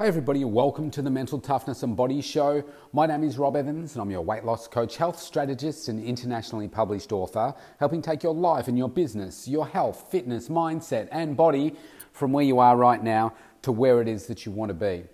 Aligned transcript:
Hi, 0.00 0.08
everybody, 0.08 0.44
welcome 0.44 0.90
to 0.90 1.02
the 1.02 1.10
Mental 1.10 1.38
Toughness 1.38 1.84
and 1.84 1.96
Body 1.96 2.20
Show. 2.20 2.64
My 2.92 3.06
name 3.06 3.22
is 3.22 3.38
Rob 3.38 3.54
Evans, 3.54 3.92
and 3.92 4.02
I'm 4.02 4.10
your 4.10 4.22
weight 4.22 4.44
loss 4.44 4.66
coach, 4.66 4.96
health 4.96 5.20
strategist, 5.20 5.86
and 5.86 6.02
internationally 6.02 6.66
published 6.66 7.12
author, 7.12 7.54
helping 7.78 8.02
take 8.02 8.24
your 8.24 8.34
life 8.34 8.66
and 8.66 8.76
your 8.76 8.88
business, 8.88 9.46
your 9.46 9.64
health, 9.64 10.08
fitness, 10.10 10.48
mindset, 10.48 11.06
and 11.12 11.36
body 11.36 11.76
from 12.10 12.32
where 12.32 12.44
you 12.44 12.58
are 12.58 12.76
right 12.76 13.04
now 13.04 13.34
to 13.62 13.70
where 13.70 14.02
it 14.02 14.08
is 14.08 14.26
that 14.26 14.44
you 14.44 14.50
want 14.50 14.68
to 14.70 14.74
be. 14.74 15.04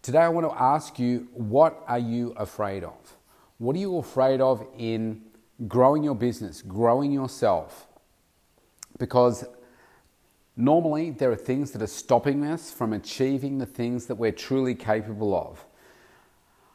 Today, 0.00 0.20
I 0.20 0.30
want 0.30 0.50
to 0.50 0.62
ask 0.62 0.98
you 0.98 1.28
what 1.34 1.84
are 1.86 1.98
you 1.98 2.30
afraid 2.38 2.84
of? 2.84 3.18
What 3.58 3.76
are 3.76 3.80
you 3.80 3.98
afraid 3.98 4.40
of 4.40 4.66
in 4.78 5.20
growing 5.68 6.02
your 6.02 6.14
business, 6.14 6.62
growing 6.62 7.12
yourself? 7.12 7.86
Because 8.98 9.44
Normally, 10.56 11.10
there 11.10 11.30
are 11.30 11.36
things 11.36 11.72
that 11.72 11.82
are 11.82 11.86
stopping 11.86 12.42
us 12.42 12.70
from 12.70 12.94
achieving 12.94 13.58
the 13.58 13.66
things 13.66 14.06
that 14.06 14.14
we're 14.14 14.32
truly 14.32 14.74
capable 14.74 15.36
of. 15.36 15.62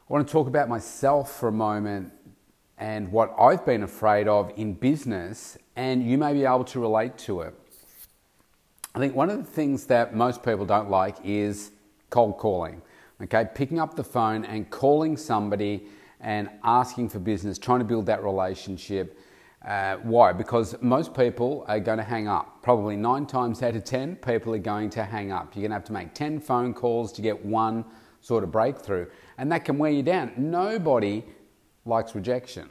I 0.08 0.14
want 0.14 0.28
to 0.28 0.32
talk 0.32 0.48
about 0.48 0.70
myself 0.70 1.40
for 1.40 1.48
a 1.48 1.52
moment 1.52 2.14
and 2.78 3.12
what 3.12 3.34
I've 3.40 3.66
been 3.66 3.82
afraid 3.82 4.28
of 4.28 4.52
in 4.56 4.74
business, 4.74 5.58
and 5.76 6.04
you 6.04 6.20
may 6.20 6.34
be 6.34 6.46
able 6.46 6.64
to 6.66 6.80
relate 6.80 7.18
to 7.20 7.42
it. 7.42 7.56
I 8.94 9.00
think 9.00 9.16
one 9.16 9.32
of 9.32 9.38
the 9.38 9.52
things 9.52 9.88
that 9.88 10.14
most 10.14 10.44
people 10.44 10.66
don't 10.66 10.92
like 10.92 11.18
is 11.24 11.72
cold 12.12 12.38
calling. 12.38 12.84
Okay, 13.24 13.48
picking 13.56 13.80
up 13.80 13.96
the 13.96 14.04
phone 14.04 14.46
and 14.46 14.70
calling 14.70 15.18
somebody 15.18 15.88
and 16.20 16.50
asking 16.64 17.10
for 17.10 17.18
business, 17.18 17.58
trying 17.58 17.80
to 17.80 17.86
build 17.86 18.06
that 18.08 18.24
relationship 18.24 19.18
uh, 19.66 19.98
why? 19.98 20.34
Because 20.34 20.76
most 20.82 21.14
people 21.14 21.66
are 21.68 21.80
going 21.80 22.00
to 22.00 22.04
hang 22.04 22.28
up. 22.28 22.64
Probably 22.64 22.96
nine 22.96 23.28
times 23.28 23.62
out 23.62 23.76
of 23.76 23.84
10, 23.84 24.16
people 24.16 24.56
are 24.56 24.60
going 24.60 24.90
to 24.92 25.04
hang 25.04 25.32
up. 25.32 25.56
You're 25.56 25.62
going 25.62 25.70
to 25.70 25.76
have 25.76 25.86
to 25.86 25.94
make 25.94 26.16
10 26.16 26.40
phone 26.40 26.74
calls 26.74 27.12
to 27.14 27.22
get 27.22 27.46
one 27.46 27.86
sort 28.22 28.44
of 28.44 28.52
breakthrough. 28.52 29.06
And 29.38 29.52
that 29.52 29.64
can 29.64 29.78
wear 29.78 29.92
you 29.92 30.02
down. 30.02 30.34
Nobody 30.36 31.24
likes 31.86 32.16
rejection. 32.16 32.70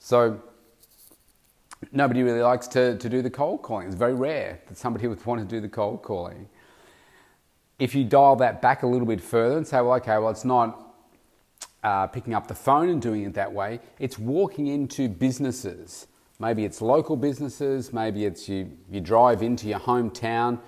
So, 0.00 0.40
nobody 1.92 2.24
really 2.24 2.42
likes 2.42 2.66
to, 2.68 2.98
to 2.98 3.08
do 3.08 3.22
the 3.22 3.30
cold 3.30 3.62
calling. 3.62 3.86
It's 3.86 3.96
very 3.96 4.14
rare 4.14 4.60
that 4.66 4.76
somebody 4.76 5.06
would 5.08 5.24
want 5.24 5.40
to 5.40 5.46
do 5.46 5.60
the 5.60 5.68
cold 5.68 6.02
calling. 6.02 6.48
If 7.78 7.94
you 7.94 8.02
dial 8.02 8.34
that 8.36 8.60
back 8.60 8.82
a 8.82 8.86
little 8.86 9.06
bit 9.06 9.20
further 9.20 9.58
and 9.58 9.66
say, 9.66 9.80
well, 9.80 9.94
okay, 9.94 10.18
well, 10.18 10.30
it's 10.30 10.44
not 10.44 10.94
uh, 11.84 12.08
picking 12.08 12.34
up 12.34 12.48
the 12.48 12.54
phone 12.54 12.88
and 12.88 13.00
doing 13.00 13.22
it 13.22 13.34
that 13.34 13.52
way, 13.52 13.78
it's 14.00 14.18
walking 14.18 14.66
into 14.66 15.08
businesses 15.08 16.08
Maybe 16.38 16.64
it's 16.64 16.82
local 16.82 17.16
businesses, 17.16 17.92
maybe 17.92 18.26
it's 18.26 18.48
you, 18.48 18.70
you 18.90 19.00
drive 19.00 19.42
into 19.42 19.68
your 19.68 19.80
hometown 19.80 20.60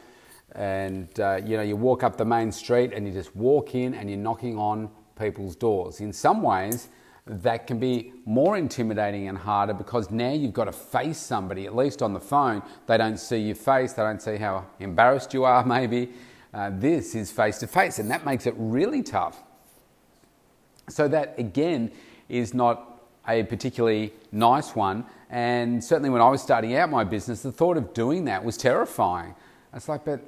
and 0.52 1.20
uh, 1.20 1.40
you 1.44 1.56
know 1.58 1.62
you 1.62 1.76
walk 1.76 2.02
up 2.02 2.16
the 2.16 2.24
main 2.24 2.50
street 2.50 2.92
and 2.94 3.06
you 3.06 3.12
just 3.12 3.36
walk 3.36 3.74
in 3.74 3.92
and 3.94 4.08
you're 4.08 4.18
knocking 4.18 4.58
on 4.58 4.90
people's 5.18 5.54
doors. 5.56 6.00
In 6.00 6.12
some 6.12 6.42
ways, 6.42 6.88
that 7.26 7.66
can 7.66 7.78
be 7.78 8.12
more 8.24 8.56
intimidating 8.56 9.28
and 9.28 9.36
harder 9.36 9.74
because 9.74 10.10
now 10.10 10.32
you've 10.32 10.54
got 10.54 10.64
to 10.64 10.72
face 10.72 11.18
somebody, 11.18 11.66
at 11.66 11.76
least 11.76 12.00
on 12.00 12.14
the 12.14 12.20
phone. 12.20 12.62
They 12.86 12.96
don't 12.96 13.18
see 13.18 13.38
your 13.38 13.56
face, 13.56 13.92
they 13.92 14.02
don't 14.02 14.22
see 14.22 14.36
how 14.36 14.66
embarrassed 14.80 15.34
you 15.34 15.44
are, 15.44 15.64
maybe. 15.66 16.12
Uh, 16.54 16.70
this 16.72 17.14
is 17.14 17.30
face 17.30 17.58
to 17.58 17.66
face, 17.66 17.98
and 17.98 18.10
that 18.10 18.24
makes 18.24 18.46
it 18.46 18.54
really 18.56 19.02
tough. 19.02 19.42
So, 20.88 21.06
that 21.08 21.38
again 21.38 21.92
is 22.30 22.54
not 22.54 23.02
a 23.28 23.42
particularly 23.42 24.14
nice 24.32 24.74
one. 24.74 25.04
And 25.30 25.82
certainly 25.82 26.10
when 26.10 26.22
I 26.22 26.28
was 26.28 26.42
starting 26.42 26.74
out 26.76 26.90
my 26.90 27.04
business, 27.04 27.42
the 27.42 27.52
thought 27.52 27.76
of 27.76 27.92
doing 27.92 28.24
that 28.26 28.44
was 28.44 28.56
terrifying. 28.56 29.34
It's 29.74 29.88
like, 29.88 30.04
but 30.04 30.20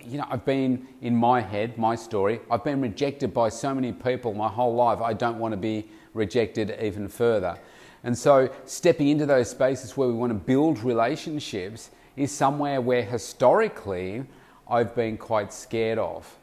you 0.00 0.18
know, 0.18 0.26
I've 0.30 0.44
been 0.44 0.86
in 1.00 1.16
my 1.16 1.40
head, 1.40 1.78
my 1.78 1.96
story, 1.96 2.40
I've 2.50 2.62
been 2.62 2.80
rejected 2.80 3.32
by 3.32 3.48
so 3.48 3.74
many 3.74 3.92
people 3.92 4.34
my 4.34 4.48
whole 4.48 4.74
life. 4.74 5.00
I 5.00 5.12
don't 5.12 5.38
want 5.38 5.52
to 5.52 5.56
be 5.56 5.88
rejected 6.12 6.76
even 6.80 7.08
further. 7.08 7.58
And 8.04 8.16
so, 8.16 8.50
stepping 8.66 9.08
into 9.08 9.24
those 9.24 9.50
spaces 9.50 9.96
where 9.96 10.06
we 10.06 10.14
want 10.14 10.30
to 10.30 10.38
build 10.38 10.82
relationships 10.82 11.90
is 12.16 12.30
somewhere 12.30 12.80
where 12.80 13.02
historically 13.02 14.24
I've 14.68 14.94
been 14.94 15.16
quite 15.16 15.52
scared 15.54 15.98
of. 15.98 16.36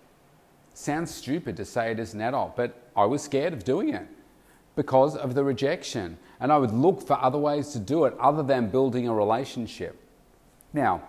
Sounds 0.73 1.13
stupid 1.13 1.55
to 1.57 1.65
say 1.65 1.91
it 1.91 1.99
as 1.99 2.15
an 2.15 2.21
adult, 2.21 2.55
but 2.55 2.89
I 2.95 3.05
was 3.05 3.21
scared 3.21 3.53
of 3.53 3.63
doing 3.63 3.89
it 3.89 4.07
because 4.75 5.15
of 5.15 5.35
the 5.35 5.43
rejection. 5.43 6.17
And 6.39 6.51
I 6.51 6.57
would 6.57 6.71
look 6.71 7.05
for 7.05 7.19
other 7.21 7.37
ways 7.37 7.69
to 7.69 7.79
do 7.79 8.05
it 8.05 8.13
other 8.19 8.43
than 8.43 8.69
building 8.69 9.07
a 9.07 9.13
relationship. 9.13 9.99
Now, 10.73 11.03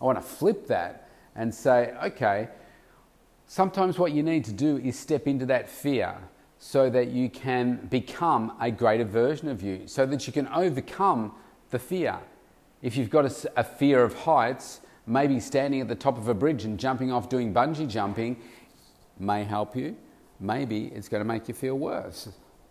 I 0.00 0.04
want 0.04 0.18
to 0.18 0.22
flip 0.22 0.66
that 0.68 1.08
and 1.36 1.54
say, 1.54 1.94
okay, 2.02 2.48
sometimes 3.46 3.98
what 3.98 4.12
you 4.12 4.22
need 4.22 4.44
to 4.46 4.52
do 4.52 4.78
is 4.78 4.98
step 4.98 5.26
into 5.26 5.46
that 5.46 5.68
fear 5.68 6.16
so 6.58 6.90
that 6.90 7.08
you 7.08 7.28
can 7.28 7.86
become 7.90 8.52
a 8.60 8.70
greater 8.70 9.04
version 9.04 9.48
of 9.48 9.62
you, 9.62 9.86
so 9.86 10.04
that 10.06 10.26
you 10.26 10.32
can 10.32 10.46
overcome 10.48 11.32
the 11.70 11.78
fear. 11.78 12.18
If 12.82 12.96
you've 12.96 13.10
got 13.10 13.24
a, 13.24 13.52
a 13.60 13.64
fear 13.64 14.02
of 14.02 14.14
heights, 14.14 14.80
maybe 15.06 15.40
standing 15.40 15.80
at 15.80 15.88
the 15.88 15.94
top 15.94 16.18
of 16.18 16.28
a 16.28 16.34
bridge 16.34 16.64
and 16.64 16.78
jumping 16.78 17.10
off 17.10 17.28
doing 17.28 17.52
bungee 17.54 17.88
jumping 17.88 18.36
may 19.18 19.44
help 19.44 19.76
you 19.76 19.96
maybe 20.40 20.86
it's 20.86 21.08
going 21.08 21.20
to 21.20 21.24
make 21.24 21.48
you 21.48 21.54
feel 21.54 21.78
worse. 21.78 22.28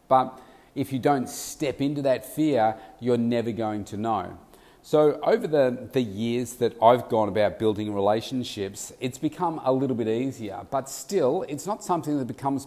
But 0.08 0.40
if 0.76 0.92
you 0.92 1.00
don't 1.00 1.30
step 1.30 1.82
into 1.82 2.02
that 2.04 2.26
fear, 2.26 2.76
you're 3.00 3.18
never 3.18 3.52
going 3.52 3.86
to 3.86 3.98
know. 3.98 4.38
So, 4.82 5.20
over 5.24 5.46
the, 5.46 5.90
the 5.92 6.02
years 6.02 6.54
that 6.56 6.82
I've 6.82 7.10
gone 7.10 7.28
about 7.28 7.60
building 7.60 7.94
relationships, 7.94 8.94
it's 9.02 9.18
become 9.18 9.60
a 9.64 9.72
little 9.74 9.96
bit 9.96 10.08
easier, 10.08 10.66
but 10.72 10.90
still, 10.90 11.46
it's 11.50 11.68
not 11.68 11.84
something 11.84 12.18
that 12.18 12.26
becomes, 12.26 12.66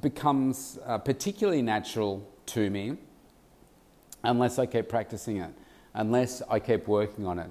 becomes 0.00 0.78
uh, 0.86 0.98
particularly 0.98 1.60
natural 1.60 2.26
to 2.46 2.70
me 2.70 2.96
unless 4.24 4.58
I 4.58 4.64
keep 4.64 4.88
practicing 4.88 5.36
it, 5.36 5.50
unless 5.92 6.40
I 6.48 6.58
keep 6.58 6.88
working 6.88 7.26
on 7.26 7.38
it. 7.38 7.50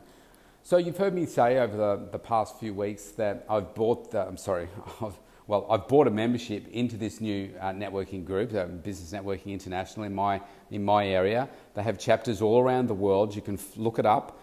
So, 0.64 0.78
you've 0.78 0.98
heard 0.98 1.14
me 1.14 1.28
say 1.28 1.60
over 1.60 1.78
the, 1.78 2.08
the 2.12 2.20
past 2.20 2.60
few 2.60 2.74
weeks 2.74 3.12
that 3.12 3.46
I've 3.48 3.76
bought 3.76 4.12
the, 4.12 4.28
I'm 4.28 4.38
sorry, 4.38 4.68
I've, 5.02 5.20
well, 5.46 5.68
I've 5.70 5.90
bought 5.90 6.08
a 6.08 6.12
membership 6.12 6.68
into 6.70 6.96
this 6.96 7.20
new 7.20 7.54
uh, 7.60 7.72
networking 7.72 8.24
group, 8.24 8.54
uh, 8.54 8.66
Business 8.66 9.12
Networking 9.12 9.48
International, 9.48 10.06
in 10.06 10.16
my, 10.16 10.42
in 10.72 10.86
my 10.86 11.06
area. 11.06 11.50
They 11.74 11.84
have 11.84 12.00
chapters 12.00 12.42
all 12.42 12.62
around 12.62 12.88
the 12.88 12.94
world. 12.94 13.36
You 13.36 13.42
can 13.42 13.56
f- 13.56 13.76
look 13.76 14.00
it 14.00 14.06
up. 14.06 14.40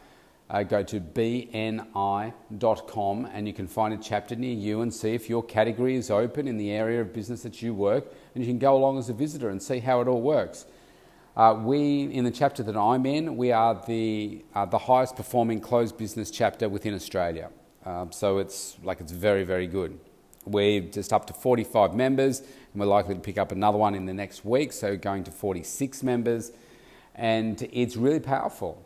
Uh, 0.51 0.63
go 0.65 0.83
to 0.83 1.01
bni.com 1.01 2.35
and 3.33 3.47
you 3.47 3.55
can 3.55 3.69
find 3.69 3.95
a 3.95 3.97
chapter 3.97 4.35
near 4.35 4.53
you 4.53 4.81
and 4.81 4.93
see 4.93 5.15
if 5.15 5.31
your 5.31 5.45
category 5.45 5.95
is 5.95 6.11
open 6.11 6.49
in 6.49 6.59
the 6.59 6.73
area 6.73 7.01
of 7.01 7.13
business 7.13 7.45
that 7.45 7.63
you 7.63 7.73
work. 7.73 8.13
And 8.35 8.45
you 8.45 8.51
can 8.51 8.59
go 8.59 8.77
along 8.77 8.99
as 8.99 9.09
a 9.09 9.15
visitor 9.15 9.49
and 9.49 9.63
see 9.63 9.79
how 9.79 10.01
it 10.01 10.09
all 10.09 10.21
works. 10.21 10.67
Uh, 11.37 11.55
we, 11.63 12.03
in 12.03 12.25
the 12.25 12.31
chapter 12.33 12.65
that 12.65 12.77
I'm 12.77 13.07
in, 13.07 13.37
we 13.37 13.53
are 13.53 13.81
the, 13.87 14.45
uh, 14.55 14.67
the 14.67 14.79
highest 14.79 15.15
performing 15.17 15.61
closed 15.61 15.97
business 15.97 16.31
chapter 16.31 16.69
within 16.69 16.93
Australia. 16.93 17.51
Um, 17.87 18.13
so 18.13 18.39
it's 18.39 18.77
like 18.83 19.01
it's 19.01 19.13
very, 19.13 19.45
very 19.45 19.69
good. 19.69 19.99
We're 20.47 20.81
just 20.81 21.13
up 21.13 21.27
to 21.27 21.33
45 21.33 21.95
members, 21.95 22.41
and 22.41 22.81
we're 22.81 22.87
likely 22.87 23.15
to 23.15 23.21
pick 23.21 23.39
up 23.39 23.53
another 23.53 23.79
one 23.79 23.95
in 23.95 24.07
the 24.07 24.15
next 24.15 24.45
week, 24.45 24.73
so 24.73 24.97
going 24.97 25.25
to 25.25 25.31
46 25.31 26.03
members. 26.03 26.53
And 27.15 27.61
it's 27.73 27.97
really 27.97 28.21
powerful. 28.21 28.83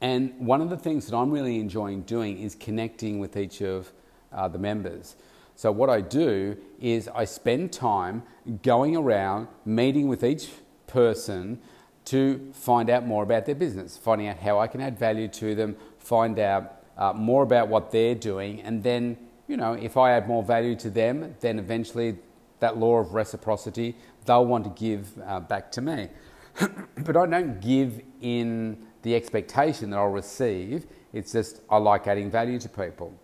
And 0.00 0.34
one 0.38 0.60
of 0.60 0.70
the 0.70 0.76
things 0.76 1.06
that 1.06 1.16
I'm 1.16 1.30
really 1.30 1.58
enjoying 1.58 2.02
doing 2.02 2.38
is 2.38 2.54
connecting 2.54 3.18
with 3.18 3.36
each 3.36 3.60
of 3.60 3.92
uh, 4.32 4.48
the 4.48 4.58
members. 4.58 5.16
So, 5.54 5.72
what 5.72 5.88
I 5.88 6.02
do 6.02 6.56
is 6.80 7.08
I 7.08 7.24
spend 7.24 7.72
time 7.72 8.22
going 8.62 8.94
around 8.94 9.48
meeting 9.64 10.06
with 10.06 10.22
each 10.22 10.50
person 10.86 11.60
to 12.06 12.52
find 12.52 12.90
out 12.90 13.06
more 13.06 13.22
about 13.22 13.46
their 13.46 13.54
business, 13.54 13.96
finding 13.96 14.28
out 14.28 14.38
how 14.38 14.58
I 14.58 14.66
can 14.66 14.80
add 14.80 14.98
value 14.98 15.28
to 15.28 15.54
them, 15.54 15.76
find 15.98 16.38
out 16.38 16.82
uh, 16.96 17.12
more 17.14 17.42
about 17.42 17.68
what 17.68 17.90
they're 17.90 18.14
doing, 18.14 18.60
and 18.60 18.82
then 18.82 19.16
you 19.48 19.56
know, 19.56 19.74
if 19.74 19.96
I 19.96 20.12
add 20.12 20.26
more 20.26 20.42
value 20.42 20.74
to 20.76 20.90
them, 20.90 21.36
then 21.40 21.58
eventually 21.58 22.16
that 22.60 22.78
law 22.78 22.98
of 22.98 23.14
reciprocity, 23.14 23.96
they'll 24.24 24.46
want 24.46 24.64
to 24.64 24.70
give 24.70 25.08
uh, 25.24 25.40
back 25.40 25.70
to 25.72 25.80
me. 25.80 26.08
but 27.04 27.16
I 27.16 27.26
don't 27.26 27.60
give 27.60 28.00
in 28.20 28.78
the 29.02 29.14
expectation 29.14 29.90
that 29.90 29.98
I'll 29.98 30.08
receive. 30.08 30.86
It's 31.12 31.32
just 31.32 31.60
I 31.70 31.76
like 31.76 32.06
adding 32.06 32.30
value 32.30 32.58
to 32.58 32.68
people. 32.68 33.14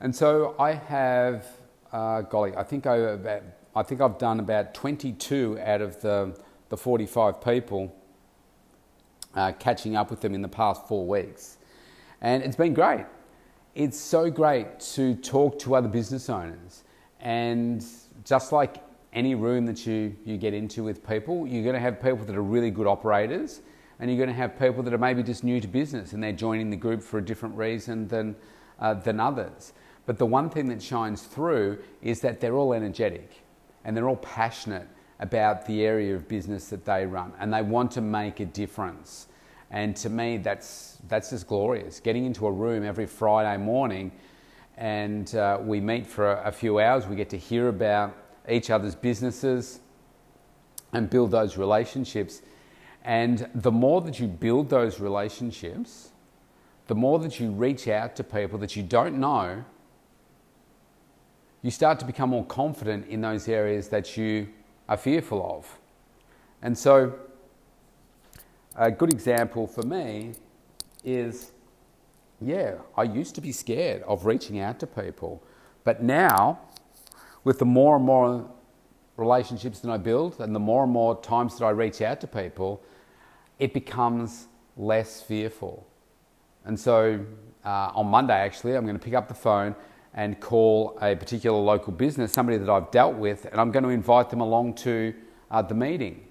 And 0.00 0.14
so 0.14 0.56
I 0.58 0.72
have, 0.72 1.46
uh, 1.92 2.22
golly, 2.22 2.54
I 2.56 2.64
think 2.64 2.86
I, 2.86 3.40
I 3.76 3.82
think 3.82 4.00
I've 4.00 4.18
done 4.18 4.40
about 4.40 4.74
22 4.74 5.58
out 5.62 5.80
of 5.80 6.00
the, 6.00 6.36
the 6.68 6.76
45 6.76 7.40
people 7.40 7.94
uh, 9.34 9.52
catching 9.52 9.94
up 9.94 10.10
with 10.10 10.20
them 10.20 10.34
in 10.34 10.42
the 10.42 10.48
past 10.48 10.86
four 10.88 11.06
weeks. 11.06 11.58
And 12.20 12.42
it's 12.42 12.56
been 12.56 12.74
great 12.74 13.06
it's 13.74 13.98
so 13.98 14.30
great 14.30 14.78
to 14.78 15.14
talk 15.16 15.58
to 15.60 15.74
other 15.74 15.88
business 15.88 16.30
owners. 16.30 16.84
And 17.20 17.84
just 18.24 18.52
like 18.52 18.76
any 19.12 19.34
room 19.34 19.66
that 19.66 19.86
you, 19.86 20.14
you 20.24 20.36
get 20.36 20.54
into 20.54 20.84
with 20.84 21.06
people, 21.06 21.46
you're 21.46 21.62
going 21.62 21.74
to 21.74 21.80
have 21.80 22.00
people 22.00 22.24
that 22.24 22.36
are 22.36 22.42
really 22.42 22.70
good 22.70 22.86
operators, 22.86 23.62
and 23.98 24.10
you're 24.10 24.18
going 24.18 24.28
to 24.28 24.34
have 24.34 24.58
people 24.58 24.82
that 24.82 24.92
are 24.92 24.98
maybe 24.98 25.22
just 25.22 25.44
new 25.44 25.60
to 25.60 25.68
business 25.68 26.12
and 26.12 26.22
they're 26.22 26.32
joining 26.32 26.70
the 26.70 26.76
group 26.76 27.02
for 27.02 27.18
a 27.18 27.24
different 27.24 27.56
reason 27.56 28.08
than, 28.08 28.34
uh, 28.80 28.94
than 28.94 29.20
others. 29.20 29.72
But 30.06 30.18
the 30.18 30.26
one 30.26 30.50
thing 30.50 30.66
that 30.68 30.82
shines 30.82 31.22
through 31.22 31.78
is 32.02 32.20
that 32.20 32.40
they're 32.40 32.56
all 32.56 32.74
energetic 32.74 33.30
and 33.84 33.96
they're 33.96 34.08
all 34.08 34.16
passionate 34.16 34.88
about 35.20 35.64
the 35.66 35.84
area 35.84 36.14
of 36.14 36.28
business 36.28 36.68
that 36.68 36.84
they 36.84 37.06
run 37.06 37.32
and 37.38 37.52
they 37.52 37.62
want 37.62 37.92
to 37.92 38.00
make 38.00 38.40
a 38.40 38.44
difference. 38.44 39.28
And 39.70 39.96
to 39.96 40.10
me, 40.10 40.38
that's, 40.38 40.98
that's 41.08 41.30
just 41.30 41.46
glorious. 41.46 42.00
Getting 42.00 42.24
into 42.24 42.46
a 42.46 42.52
room 42.52 42.84
every 42.84 43.06
Friday 43.06 43.56
morning 43.56 44.12
and 44.76 45.34
uh, 45.34 45.58
we 45.60 45.80
meet 45.80 46.06
for 46.06 46.32
a, 46.32 46.48
a 46.48 46.52
few 46.52 46.80
hours, 46.80 47.06
we 47.06 47.16
get 47.16 47.30
to 47.30 47.38
hear 47.38 47.68
about 47.68 48.16
each 48.48 48.70
other's 48.70 48.94
businesses 48.94 49.80
and 50.92 51.08
build 51.08 51.30
those 51.30 51.56
relationships. 51.56 52.42
And 53.04 53.48
the 53.54 53.70
more 53.70 54.00
that 54.02 54.18
you 54.18 54.26
build 54.26 54.70
those 54.70 55.00
relationships, 55.00 56.10
the 56.86 56.94
more 56.94 57.18
that 57.20 57.40
you 57.40 57.50
reach 57.50 57.88
out 57.88 58.16
to 58.16 58.24
people 58.24 58.58
that 58.58 58.76
you 58.76 58.82
don't 58.82 59.18
know, 59.18 59.64
you 61.62 61.70
start 61.70 61.98
to 62.00 62.04
become 62.04 62.30
more 62.30 62.44
confident 62.44 63.06
in 63.08 63.20
those 63.20 63.48
areas 63.48 63.88
that 63.88 64.16
you 64.16 64.48
are 64.88 64.96
fearful 64.96 65.56
of. 65.56 65.78
And 66.60 66.76
so, 66.76 67.14
a 68.76 68.90
good 68.90 69.12
example 69.12 69.66
for 69.66 69.82
me 69.82 70.32
is 71.04 71.52
yeah, 72.40 72.74
I 72.96 73.04
used 73.04 73.34
to 73.36 73.40
be 73.40 73.52
scared 73.52 74.02
of 74.02 74.26
reaching 74.26 74.58
out 74.58 74.80
to 74.80 74.86
people. 74.86 75.42
But 75.84 76.02
now, 76.02 76.60
with 77.44 77.58
the 77.58 77.64
more 77.64 77.96
and 77.96 78.04
more 78.04 78.50
relationships 79.16 79.80
that 79.80 79.90
I 79.90 79.96
build 79.96 80.40
and 80.40 80.54
the 80.54 80.60
more 80.60 80.82
and 80.82 80.92
more 80.92 81.20
times 81.20 81.58
that 81.58 81.64
I 81.64 81.70
reach 81.70 82.02
out 82.02 82.20
to 82.22 82.26
people, 82.26 82.82
it 83.58 83.72
becomes 83.72 84.48
less 84.76 85.22
fearful. 85.22 85.86
And 86.64 86.78
so 86.78 87.24
uh, 87.64 87.92
on 87.94 88.06
Monday, 88.08 88.34
actually, 88.34 88.74
I'm 88.74 88.84
going 88.84 88.98
to 88.98 89.04
pick 89.04 89.14
up 89.14 89.28
the 89.28 89.34
phone 89.34 89.74
and 90.14 90.38
call 90.40 90.98
a 91.00 91.14
particular 91.14 91.58
local 91.58 91.92
business, 91.92 92.32
somebody 92.32 92.58
that 92.58 92.70
I've 92.70 92.90
dealt 92.90 93.14
with, 93.14 93.46
and 93.46 93.60
I'm 93.60 93.70
going 93.70 93.84
to 93.84 93.90
invite 93.90 94.30
them 94.30 94.40
along 94.40 94.74
to 94.76 95.14
uh, 95.50 95.62
the 95.62 95.74
meeting 95.74 96.26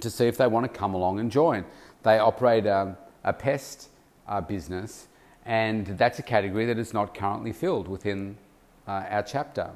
to 0.00 0.10
see 0.10 0.26
if 0.26 0.36
they 0.36 0.46
want 0.46 0.72
to 0.72 0.78
come 0.78 0.94
along 0.94 1.20
and 1.20 1.30
join. 1.30 1.64
They 2.02 2.18
operate 2.18 2.66
a, 2.66 2.96
a 3.24 3.32
pest 3.32 3.88
uh, 4.26 4.40
business, 4.40 5.08
and 5.44 5.86
that's 5.86 6.18
a 6.18 6.22
category 6.22 6.66
that 6.66 6.78
is 6.78 6.92
not 6.92 7.14
currently 7.14 7.52
filled 7.52 7.88
within 7.88 8.36
uh, 8.86 9.04
our 9.10 9.22
chapter. 9.22 9.70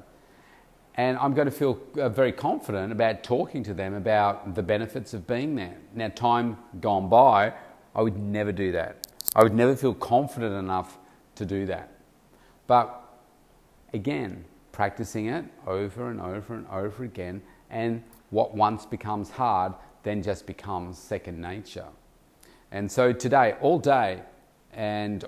And 0.94 1.16
I'm 1.18 1.32
going 1.32 1.46
to 1.46 1.52
feel 1.52 1.80
uh, 1.98 2.08
very 2.10 2.32
confident 2.32 2.92
about 2.92 3.22
talking 3.22 3.62
to 3.64 3.74
them 3.74 3.94
about 3.94 4.54
the 4.54 4.62
benefits 4.62 5.14
of 5.14 5.26
being 5.26 5.54
there. 5.54 5.78
Now, 5.94 6.08
time 6.08 6.58
gone 6.80 7.08
by, 7.08 7.54
I 7.94 8.02
would 8.02 8.18
never 8.18 8.52
do 8.52 8.72
that. 8.72 9.06
I 9.34 9.42
would 9.42 9.54
never 9.54 9.74
feel 9.74 9.94
confident 9.94 10.54
enough 10.54 10.98
to 11.36 11.46
do 11.46 11.64
that. 11.66 11.90
But 12.66 13.02
again, 13.94 14.44
practicing 14.70 15.26
it 15.26 15.44
over 15.66 16.10
and 16.10 16.20
over 16.20 16.54
and 16.54 16.66
over 16.68 17.04
again, 17.04 17.42
and 17.70 18.02
what 18.30 18.54
once 18.54 18.84
becomes 18.84 19.30
hard 19.30 19.72
then 20.02 20.22
just 20.22 20.46
becomes 20.46 20.98
second 20.98 21.40
nature. 21.40 21.86
And 22.70 22.90
so 22.90 23.12
today, 23.12 23.56
all 23.60 23.78
day, 23.78 24.22
and 24.72 25.24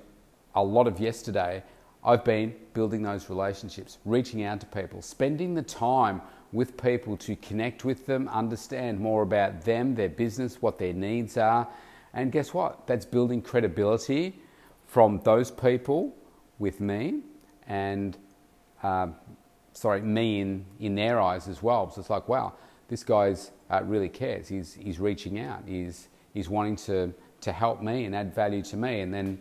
a 0.55 0.63
lot 0.63 0.87
of 0.87 0.99
yesterday, 0.99 1.63
I've 2.03 2.23
been 2.23 2.55
building 2.73 3.01
those 3.01 3.29
relationships, 3.29 3.97
reaching 4.05 4.43
out 4.43 4.59
to 4.61 4.65
people, 4.67 5.01
spending 5.01 5.53
the 5.53 5.61
time 5.61 6.21
with 6.51 6.77
people 6.81 7.17
to 7.17 7.35
connect 7.37 7.83
with 7.83 8.05
them, 8.05 8.27
understand 8.29 8.99
more 8.99 9.23
about 9.23 9.61
them, 9.61 9.95
their 9.95 10.09
business, 10.09 10.61
what 10.61 10.77
their 10.77 10.93
needs 10.93 11.37
are. 11.37 11.67
And 12.13 12.31
guess 12.31 12.53
what? 12.53 12.87
That's 12.87 13.05
building 13.05 13.41
credibility 13.41 14.39
from 14.87 15.19
those 15.23 15.51
people 15.51 16.15
with 16.59 16.79
me 16.79 17.21
and, 17.67 18.17
uh, 18.83 19.07
sorry, 19.73 20.01
me 20.01 20.39
in, 20.39 20.65
in 20.79 20.95
their 20.95 21.19
eyes 21.19 21.47
as 21.47 21.61
well. 21.61 21.89
So 21.89 22.01
it's 22.01 22.09
like, 22.09 22.29
wow, 22.29 22.53
this 22.87 23.03
guy's 23.03 23.51
uh, 23.69 23.81
really 23.83 24.09
cares. 24.09 24.47
He's, 24.47 24.73
he's 24.73 24.99
reaching 24.99 25.39
out. 25.39 25.63
He's, 25.65 26.07
he's 26.33 26.49
wanting 26.49 26.75
to 26.77 27.13
to 27.45 27.51
help 27.51 27.81
me 27.81 28.05
and 28.05 28.15
add 28.15 28.33
value 28.33 28.63
to 28.63 28.75
me. 28.75 29.01
And 29.01 29.13
then 29.13 29.39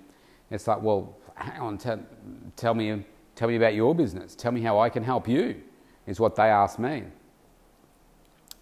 it's 0.50 0.66
like, 0.66 0.80
well, 0.82 1.16
hang 1.34 1.60
on, 1.60 1.78
tell, 1.78 1.98
tell, 2.54 2.74
me, 2.74 3.02
tell 3.34 3.48
me 3.48 3.56
about 3.56 3.74
your 3.74 3.94
business. 3.94 4.34
Tell 4.34 4.52
me 4.52 4.60
how 4.60 4.78
I 4.78 4.90
can 4.90 5.02
help 5.02 5.26
you, 5.26 5.60
is 6.06 6.20
what 6.20 6.36
they 6.36 6.44
ask 6.44 6.78
me. 6.78 7.04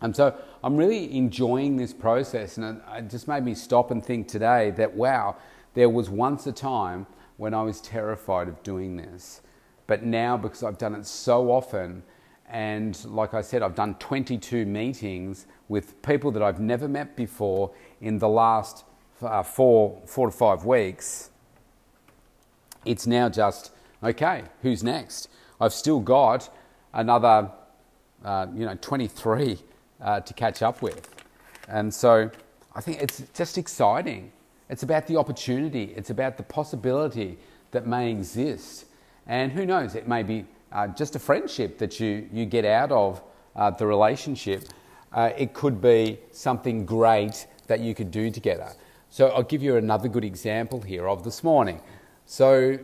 And 0.00 0.14
so 0.14 0.37
I'm 0.62 0.76
really 0.76 1.17
enjoying 1.17 1.76
this 1.76 1.93
process. 1.93 2.56
And 2.56 2.81
it 2.96 3.11
just 3.11 3.26
made 3.26 3.44
me 3.44 3.55
stop 3.55 3.90
and 3.90 4.05
think 4.05 4.29
today 4.29 4.70
that, 4.73 4.94
wow, 4.94 5.37
there 5.75 5.88
was 5.88 6.08
once 6.08 6.46
a 6.46 6.52
time 6.52 7.06
when 7.37 7.52
I 7.52 7.62
was 7.62 7.81
terrified 7.81 8.46
of 8.46 8.62
doing 8.62 8.96
this. 8.96 9.43
But 9.88 10.05
now, 10.05 10.37
because 10.37 10.62
I've 10.62 10.79
done 10.79 10.94
it 10.94 11.05
so 11.05 11.50
often, 11.50 12.05
and 12.53 13.03
like 13.07 13.33
I 13.33 13.41
said, 13.41 13.63
I've 13.63 13.75
done 13.75 13.95
22 13.95 14.67
meetings 14.67 15.47
with 15.69 16.01
people 16.03 16.31
that 16.33 16.43
I've 16.43 16.61
never 16.61 16.87
met 16.87 17.17
before 17.17 17.71
in 18.03 18.19
the 18.19 18.29
last 18.29 18.85
uh, 19.23 19.43
four, 19.43 19.99
four 20.05 20.27
to 20.27 20.33
five 20.37 20.67
weeks, 20.67 21.31
it's 22.85 23.07
now 23.07 23.31
just, 23.31 23.73
okay, 24.03 24.45
who's 24.61 24.85
next? 24.85 25.31
I've 25.63 25.73
still 25.73 26.01
got 26.01 26.55
another, 26.93 27.51
uh, 28.23 28.47
you 28.55 28.67
know, 28.67 28.77
23 28.79 29.59
uh, 30.03 30.21
to 30.21 30.35
catch 30.35 30.61
up 30.61 30.83
with. 30.83 31.09
And 31.69 31.93
so 31.93 32.31
I 32.75 32.83
think 32.83 33.01
it's 33.01 33.23
just 33.33 33.57
exciting. 33.57 34.31
It's 34.69 34.83
about 34.83 35.07
the 35.07 35.17
opportunity, 35.17 35.95
it's 35.97 36.11
about 36.11 36.37
the 36.37 36.43
possibility 36.43 37.39
that 37.71 37.87
may 37.87 38.11
exist. 38.11 38.85
And 39.27 39.53
who 39.53 39.65
knows, 39.65 39.95
it 39.95 40.07
may 40.07 40.23
be 40.23 40.45
uh, 40.73 40.89
just 40.89 41.17
a 41.17 41.19
friendship 41.19 41.79
that 41.79 42.01
you, 42.01 42.29
you 42.33 42.47
get 42.47 42.65
out 42.65 42.91
of 42.91 43.23
uh, 43.55 43.71
the 43.71 43.87
relationship. 43.87 44.65
Uh, 45.13 45.31
it 45.37 45.53
could 45.53 45.81
be 45.81 46.19
something 46.31 46.87
great 46.87 47.47
that 47.67 47.81
you 47.81 47.95
could 47.95 48.11
do 48.11 48.31
together. 48.31 48.73
So 49.11 49.29
I'll 49.29 49.43
give 49.43 49.63
you 49.63 49.77
another 49.77 50.09
good 50.09 50.25
example 50.25 50.81
here 50.81 51.07
of 51.07 51.23
this 51.23 51.45
morning. 51.45 51.81
So 52.25 52.79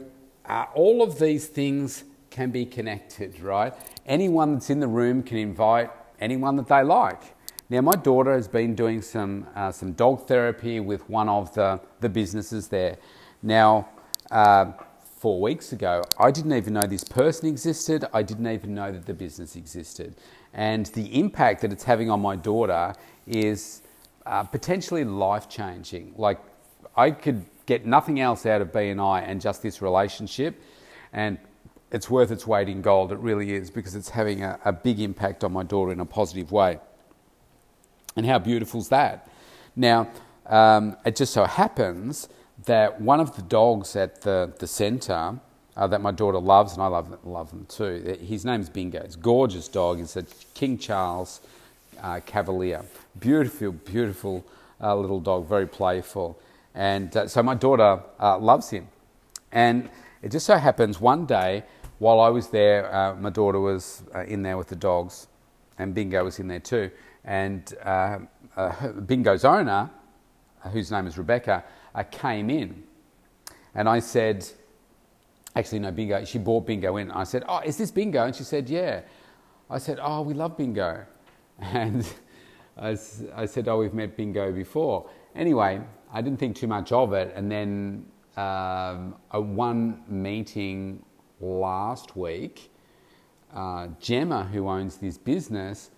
uh, 0.45 0.67
all 0.75 1.03
of 1.03 1.19
these 1.19 1.47
things 1.47 2.05
can 2.31 2.51
be 2.51 2.67
connected, 2.67 3.41
right? 3.41 3.73
Anyone 4.07 4.55
that's 4.55 4.71
in 4.71 4.81
the 4.81 4.89
room 4.89 5.23
can 5.23 5.39
invite 5.39 5.91
anyone 6.21 6.57
that 6.57 6.69
they 6.69 6.83
like. 6.83 7.23
Now, 7.71 7.83
my 7.83 7.93
daughter 7.93 8.33
has 8.33 8.49
been 8.49 8.75
doing 8.75 9.03
some, 9.03 9.47
uh, 9.55 9.73
some 9.73 9.93
dog 9.93 10.27
therapy 10.27 10.81
with 10.81 11.09
one 11.09 11.29
of 11.29 11.53
the, 11.55 11.81
the 12.01 12.09
businesses 12.09 12.69
there. 12.69 12.97
Now, 13.43 13.89
uh, 14.31 14.73
four 15.19 15.41
weeks 15.41 15.73
ago, 15.73 16.03
I 16.19 16.31
didn't 16.31 16.53
even 16.53 16.75
know 16.75 16.87
this 16.87 17.05
person 17.05 17.49
existed. 17.49 18.05
I 18.13 18.23
didn't 18.23 18.47
even 18.47 18.75
know 18.75 18.93
that 18.93 19.05
the 19.05 19.15
business 19.15 19.57
existed. 19.57 20.15
And 20.55 20.87
the 20.87 21.19
impact 21.19 21.63
that 21.63 21.73
it's 21.73 21.85
having 21.85 22.09
on 22.09 22.21
my 22.21 22.37
daughter 22.37 22.95
is 23.27 23.83
uh, 24.25 24.45
potentially 24.45 25.05
life 25.05 25.49
changing. 25.49 26.15
Like 26.17 26.39
I 26.97 27.11
could 27.11 27.45
get 27.67 27.85
nothing 27.85 28.21
else 28.21 28.47
out 28.47 28.61
of 28.61 28.73
BNI 28.73 29.25
and 29.27 29.41
just 29.41 29.63
this 29.63 29.83
relationship, 29.83 30.61
and 31.13 31.39
it's 31.91 32.09
worth 32.09 32.31
its 32.31 32.47
weight 32.47 32.69
in 32.69 32.81
gold. 32.81 33.13
It 33.13 33.19
really 33.19 33.55
is 33.55 33.71
because 33.71 33.95
it's 33.95 34.11
having 34.11 34.43
a, 34.45 34.59
a 34.65 34.73
big 34.73 35.01
impact 35.01 35.43
on 35.43 35.53
my 35.53 35.65
daughter 35.65 35.93
in 35.93 36.01
a 36.01 36.07
positive 36.07 36.53
way. 36.53 36.79
And 38.17 38.25
how 38.25 38.39
beautiful 38.39 38.81
is 38.81 38.89
that? 38.89 39.29
Now, 39.75 40.09
um, 40.47 40.97
it 41.05 41.17
just 41.17 41.33
so 41.33 41.45
happens 41.45 42.29
that 42.69 43.01
one 43.01 43.19
of 43.19 43.35
the 43.35 43.43
dogs 43.43 43.97
at 43.97 44.21
the, 44.21 44.53
the 44.59 44.67
centre 44.67 45.41
uh, 45.77 45.87
that 45.87 46.01
my 46.01 46.13
daughter 46.13 46.39
loves, 46.39 46.75
and 46.75 46.83
I 46.83 46.87
love, 46.87 47.19
love 47.25 47.51
them 47.51 47.67
too, 47.69 48.17
his 48.21 48.45
name's 48.45 48.69
Bingo. 48.69 49.01
It's 49.01 49.17
a 49.17 49.19
gorgeous 49.19 49.69
dog. 49.69 50.01
It's 50.01 50.17
a 50.17 50.25
King 50.55 50.77
Charles 50.77 51.41
uh, 52.03 52.21
Cavalier. 52.27 52.83
Beautiful, 53.19 53.73
beautiful 53.73 54.45
uh, 54.81 54.95
little 54.97 55.21
dog, 55.21 55.49
very 55.49 55.67
playful. 55.67 56.39
And 56.75 57.17
uh, 57.17 57.27
so 57.27 57.43
my 57.43 57.55
daughter 57.55 58.03
uh, 58.21 58.39
loves 58.39 58.71
him. 58.71 58.89
And 59.51 59.89
it 60.23 60.31
just 60.31 60.47
so 60.47 60.57
happens 60.57 61.01
one 61.01 61.27
day 61.27 61.65
while 61.99 62.21
I 62.21 62.29
was 62.29 62.49
there, 62.49 62.95
uh, 62.95 63.15
my 63.15 63.31
daughter 63.31 63.59
was 63.59 64.03
in 64.27 64.43
there 64.43 64.57
with 64.57 64.69
the 64.69 64.77
dogs, 64.77 65.27
and 65.79 65.95
Bingo 65.95 66.23
was 66.23 66.39
in 66.39 66.47
there 66.47 66.61
too. 66.61 66.91
And 67.25 67.65
Bingo's 69.07 69.45
owner, 69.45 69.91
whose 70.73 70.93
name 70.93 71.07
is 71.07 71.19
Rebecca, 71.19 71.65
came 72.03 72.51
in. 72.51 72.83
And 73.75 73.89
I 73.89 74.01
said, 74.01 74.47
actually, 75.55 75.81
no, 75.81 75.91
Bingo, 75.91 76.25
she 76.25 76.39
brought 76.39 76.67
Bingo 76.67 76.97
in. 76.97 77.11
I 77.11 77.25
said, 77.25 77.45
Oh, 77.49 77.59
is 77.61 77.77
this 77.77 77.91
Bingo? 77.91 78.25
And 78.25 78.35
she 78.35 78.45
said, 78.45 78.69
Yeah. 78.69 79.03
I 79.71 79.79
said, 79.79 79.99
Oh, 80.01 80.23
we 80.23 80.35
love 80.35 80.57
Bingo. 80.57 81.05
And 81.61 82.09
I, 82.77 82.97
I 83.35 83.47
said, 83.47 83.67
Oh, 83.69 83.79
we've 83.79 83.95
met 83.95 84.17
Bingo 84.17 84.53
before. 84.53 85.11
Anyway, 85.35 85.81
I 86.13 86.23
didn't 86.23 86.39
think 86.39 86.57
too 86.57 86.69
much 86.69 86.93
of 86.93 87.13
it. 87.13 87.33
And 87.35 87.51
then 87.51 88.07
um, 88.37 89.17
a 89.33 89.41
one 89.41 90.03
meeting 90.09 91.03
last 91.41 92.17
week, 92.17 92.71
uh, 93.55 93.89
Gemma, 94.01 94.45
who 94.45 94.69
owns 94.69 94.97
this 94.97 95.19
business, 95.19 95.91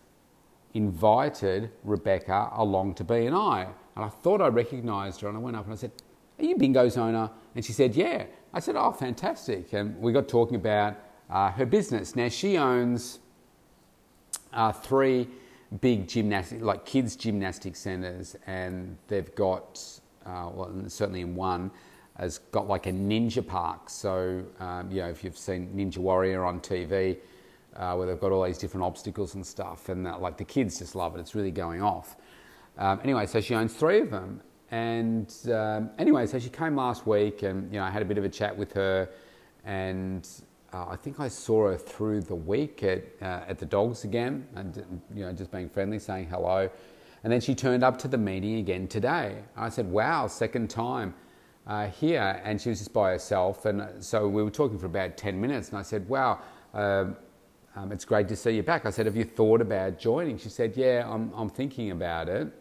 invited 0.74 1.70
Rebecca 1.84 2.50
along 2.54 2.94
to 2.94 3.04
BNI. 3.04 3.64
And 3.64 3.72
I 3.72 3.72
thought 4.08 4.40
I 4.40 4.48
recognised 4.48 5.20
her, 5.20 5.28
and 5.28 5.36
I 5.36 5.40
went 5.40 5.56
up 5.56 5.64
and 5.64 5.72
I 5.72 5.76
said, 5.76 5.92
Are 6.38 6.44
you 6.44 6.56
Bingo's 6.56 6.96
owner? 6.96 7.30
And 7.54 7.64
she 7.64 7.72
said, 7.72 7.94
Yeah. 7.94 8.24
I 8.52 8.60
said, 8.60 8.76
oh, 8.76 8.90
fantastic. 8.90 9.72
And 9.72 9.96
we 10.00 10.12
got 10.12 10.28
talking 10.28 10.56
about 10.56 10.96
uh, 11.28 11.50
her 11.52 11.66
business. 11.66 12.16
Now, 12.16 12.28
she 12.28 12.56
owns 12.58 13.20
uh, 14.52 14.72
three 14.72 15.28
big 15.80 16.08
gymnastic, 16.08 16.60
like 16.60 16.84
kids' 16.84 17.14
gymnastic 17.14 17.76
centres, 17.76 18.34
and 18.46 18.96
they've 19.06 19.32
got, 19.36 19.80
uh, 20.26 20.50
well, 20.52 20.72
certainly 20.88 21.20
in 21.20 21.36
one, 21.36 21.70
has 22.18 22.38
got 22.38 22.66
like 22.66 22.86
a 22.86 22.92
ninja 22.92 23.46
park. 23.46 23.88
So, 23.88 24.44
um, 24.58 24.90
you 24.90 25.00
know, 25.00 25.08
if 25.08 25.22
you've 25.22 25.38
seen 25.38 25.68
Ninja 25.74 25.98
Warrior 25.98 26.44
on 26.44 26.60
TV, 26.60 27.18
uh, 27.76 27.94
where 27.94 28.08
they've 28.08 28.20
got 28.20 28.32
all 28.32 28.44
these 28.44 28.58
different 28.58 28.84
obstacles 28.84 29.36
and 29.36 29.46
stuff, 29.46 29.88
and 29.88 30.04
that, 30.04 30.20
like 30.20 30.36
the 30.36 30.44
kids 30.44 30.80
just 30.80 30.96
love 30.96 31.16
it. 31.16 31.20
It's 31.20 31.36
really 31.36 31.52
going 31.52 31.82
off. 31.82 32.16
Um, 32.78 33.00
anyway, 33.02 33.26
so 33.26 33.40
she 33.40 33.54
owns 33.54 33.74
three 33.74 34.00
of 34.00 34.10
them, 34.10 34.40
and 34.70 35.34
um, 35.52 35.90
anyway, 35.98 36.26
so 36.26 36.38
she 36.38 36.48
came 36.48 36.76
last 36.76 37.06
week, 37.06 37.42
and 37.42 37.72
you 37.72 37.78
know, 37.78 37.84
I 37.84 37.90
had 37.90 38.02
a 38.02 38.04
bit 38.04 38.18
of 38.18 38.24
a 38.24 38.28
chat 38.28 38.56
with 38.56 38.72
her, 38.74 39.08
and 39.64 40.26
uh, 40.72 40.86
I 40.88 40.96
think 40.96 41.18
I 41.18 41.28
saw 41.28 41.68
her 41.68 41.76
through 41.76 42.22
the 42.22 42.34
week 42.34 42.82
at 42.84 43.04
uh, 43.20 43.44
at 43.48 43.58
the 43.58 43.66
dogs 43.66 44.04
again, 44.04 44.46
and 44.54 45.02
you 45.14 45.24
know, 45.24 45.32
just 45.32 45.50
being 45.50 45.68
friendly, 45.68 45.98
saying 45.98 46.28
hello, 46.28 46.70
and 47.24 47.32
then 47.32 47.40
she 47.40 47.54
turned 47.54 47.82
up 47.82 47.98
to 47.98 48.08
the 48.08 48.18
meeting 48.18 48.56
again 48.56 48.86
today. 48.86 49.42
I 49.56 49.68
said, 49.68 49.90
"Wow, 49.90 50.28
second 50.28 50.70
time." 50.70 51.14
Uh, 51.66 51.88
here, 51.88 52.40
and 52.42 52.60
she 52.60 52.70
was 52.70 52.78
just 52.78 52.92
by 52.92 53.10
herself, 53.10 53.66
and 53.66 54.02
so 54.02 54.26
we 54.26 54.42
were 54.42 54.50
talking 54.50 54.78
for 54.78 54.86
about 54.86 55.16
ten 55.16 55.40
minutes, 55.40 55.68
and 55.68 55.78
I 55.78 55.82
said, 55.82 56.08
"Wow, 56.08 56.40
um, 56.72 57.16
um, 57.76 57.92
it's 57.92 58.04
great 58.04 58.28
to 58.28 58.36
see 58.36 58.52
you 58.52 58.62
back." 58.62 58.86
I 58.86 58.90
said, 58.90 59.06
"Have 59.06 59.16
you 59.16 59.24
thought 59.24 59.60
about 59.60 59.98
joining?" 59.98 60.38
She 60.38 60.48
said, 60.48 60.76
"Yeah, 60.76 61.08
I'm, 61.08 61.30
I'm 61.34 61.50
thinking 61.50 61.90
about 61.90 62.28
it." 62.28 62.52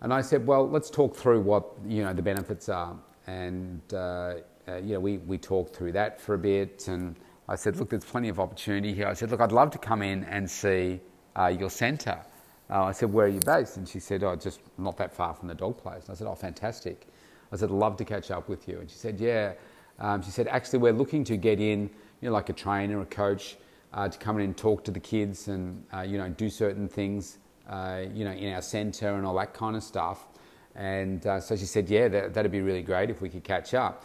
And 0.00 0.12
I 0.12 0.20
said, 0.20 0.46
well, 0.46 0.68
let's 0.68 0.90
talk 0.90 1.16
through 1.16 1.40
what 1.40 1.66
you 1.86 2.04
know 2.04 2.12
the 2.12 2.22
benefits 2.22 2.68
are. 2.68 2.96
And 3.26 3.82
uh, 3.92 4.34
uh, 4.68 4.76
you 4.76 4.94
know, 4.94 5.00
we, 5.00 5.18
we 5.18 5.38
talked 5.38 5.74
through 5.74 5.92
that 5.92 6.20
for 6.20 6.34
a 6.34 6.38
bit. 6.38 6.88
And 6.88 7.16
I 7.48 7.56
said, 7.56 7.76
look, 7.76 7.90
there's 7.90 8.04
plenty 8.04 8.28
of 8.28 8.38
opportunity 8.38 8.92
here. 8.92 9.06
I 9.06 9.14
said, 9.14 9.30
look, 9.30 9.40
I'd 9.40 9.52
love 9.52 9.70
to 9.70 9.78
come 9.78 10.02
in 10.02 10.24
and 10.24 10.48
see 10.48 11.00
uh, 11.36 11.46
your 11.46 11.70
centre. 11.70 12.18
Uh, 12.70 12.84
I 12.84 12.92
said, 12.92 13.10
where 13.12 13.26
are 13.26 13.30
you 13.30 13.40
based? 13.40 13.78
And 13.78 13.88
she 13.88 13.98
said, 13.98 14.22
oh, 14.22 14.36
just 14.36 14.60
not 14.76 14.96
that 14.98 15.14
far 15.14 15.32
from 15.34 15.48
the 15.48 15.54
dog 15.54 15.78
place. 15.78 16.02
And 16.04 16.10
I 16.10 16.14
said, 16.14 16.26
oh, 16.26 16.34
fantastic. 16.34 17.06
I 17.50 17.56
said, 17.56 17.70
love 17.70 17.96
to 17.96 18.04
catch 18.04 18.30
up 18.30 18.48
with 18.48 18.68
you. 18.68 18.80
And 18.80 18.90
she 18.90 18.98
said, 18.98 19.18
yeah. 19.18 19.54
Um, 19.98 20.20
she 20.22 20.30
said, 20.30 20.48
actually, 20.48 20.80
we're 20.80 20.92
looking 20.92 21.24
to 21.24 21.36
get 21.36 21.60
in, 21.60 21.88
you 22.20 22.28
know, 22.28 22.32
like 22.32 22.50
a 22.50 22.52
trainer, 22.52 23.00
a 23.00 23.06
coach, 23.06 23.56
uh, 23.94 24.06
to 24.06 24.18
come 24.18 24.36
in 24.36 24.44
and 24.44 24.56
talk 24.56 24.84
to 24.84 24.90
the 24.90 25.00
kids 25.00 25.48
and, 25.48 25.82
uh, 25.94 26.02
you 26.02 26.18
know, 26.18 26.28
do 26.28 26.50
certain 26.50 26.88
things 26.88 27.38
uh, 27.68 28.04
you 28.14 28.24
know, 28.24 28.32
in 28.32 28.52
our 28.52 28.62
centre 28.62 29.14
and 29.14 29.26
all 29.26 29.34
that 29.34 29.54
kind 29.54 29.76
of 29.76 29.82
stuff. 29.82 30.26
And 30.74 31.26
uh, 31.26 31.40
so 31.40 31.56
she 31.56 31.64
said, 31.64 31.88
yeah, 31.88 32.08
that, 32.08 32.34
that'd 32.34 32.52
be 32.52 32.60
really 32.60 32.82
great 32.82 33.10
if 33.10 33.20
we 33.20 33.28
could 33.28 33.44
catch 33.44 33.74
up. 33.74 34.04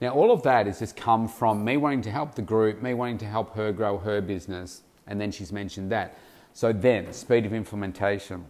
Now, 0.00 0.10
all 0.10 0.30
of 0.30 0.42
that 0.44 0.66
has 0.66 0.78
just 0.78 0.96
come 0.96 1.28
from 1.28 1.64
me 1.64 1.76
wanting 1.76 2.02
to 2.02 2.10
help 2.10 2.34
the 2.34 2.42
group, 2.42 2.82
me 2.82 2.94
wanting 2.94 3.18
to 3.18 3.26
help 3.26 3.54
her 3.54 3.72
grow 3.72 3.98
her 3.98 4.20
business, 4.20 4.82
and 5.06 5.20
then 5.20 5.30
she's 5.30 5.52
mentioned 5.52 5.90
that. 5.92 6.16
So 6.52 6.72
then, 6.72 7.12
speed 7.12 7.46
of 7.46 7.52
implementation. 7.52 8.46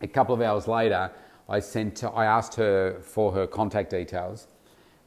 A 0.00 0.08
couple 0.08 0.34
of 0.34 0.40
hours 0.40 0.66
later, 0.66 1.10
I 1.48 1.60
sent, 1.60 2.02
I 2.02 2.24
asked 2.24 2.54
her 2.56 3.00
for 3.00 3.32
her 3.32 3.46
contact 3.46 3.90
details, 3.90 4.48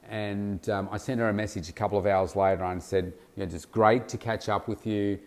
and 0.09 0.67
um, 0.69 0.89
I 0.91 0.97
sent 0.97 1.19
her 1.19 1.29
a 1.29 1.33
message 1.33 1.69
a 1.69 1.73
couple 1.73 1.97
of 1.97 2.05
hours 2.05 2.35
later 2.35 2.63
and 2.63 2.81
said, 2.81 3.13
you 3.35 3.43
know, 3.43 3.45
just 3.45 3.71
great 3.71 4.07
to 4.09 4.17
catch 4.17 4.49
up 4.49 4.67
with 4.67 4.87
you 4.87 5.19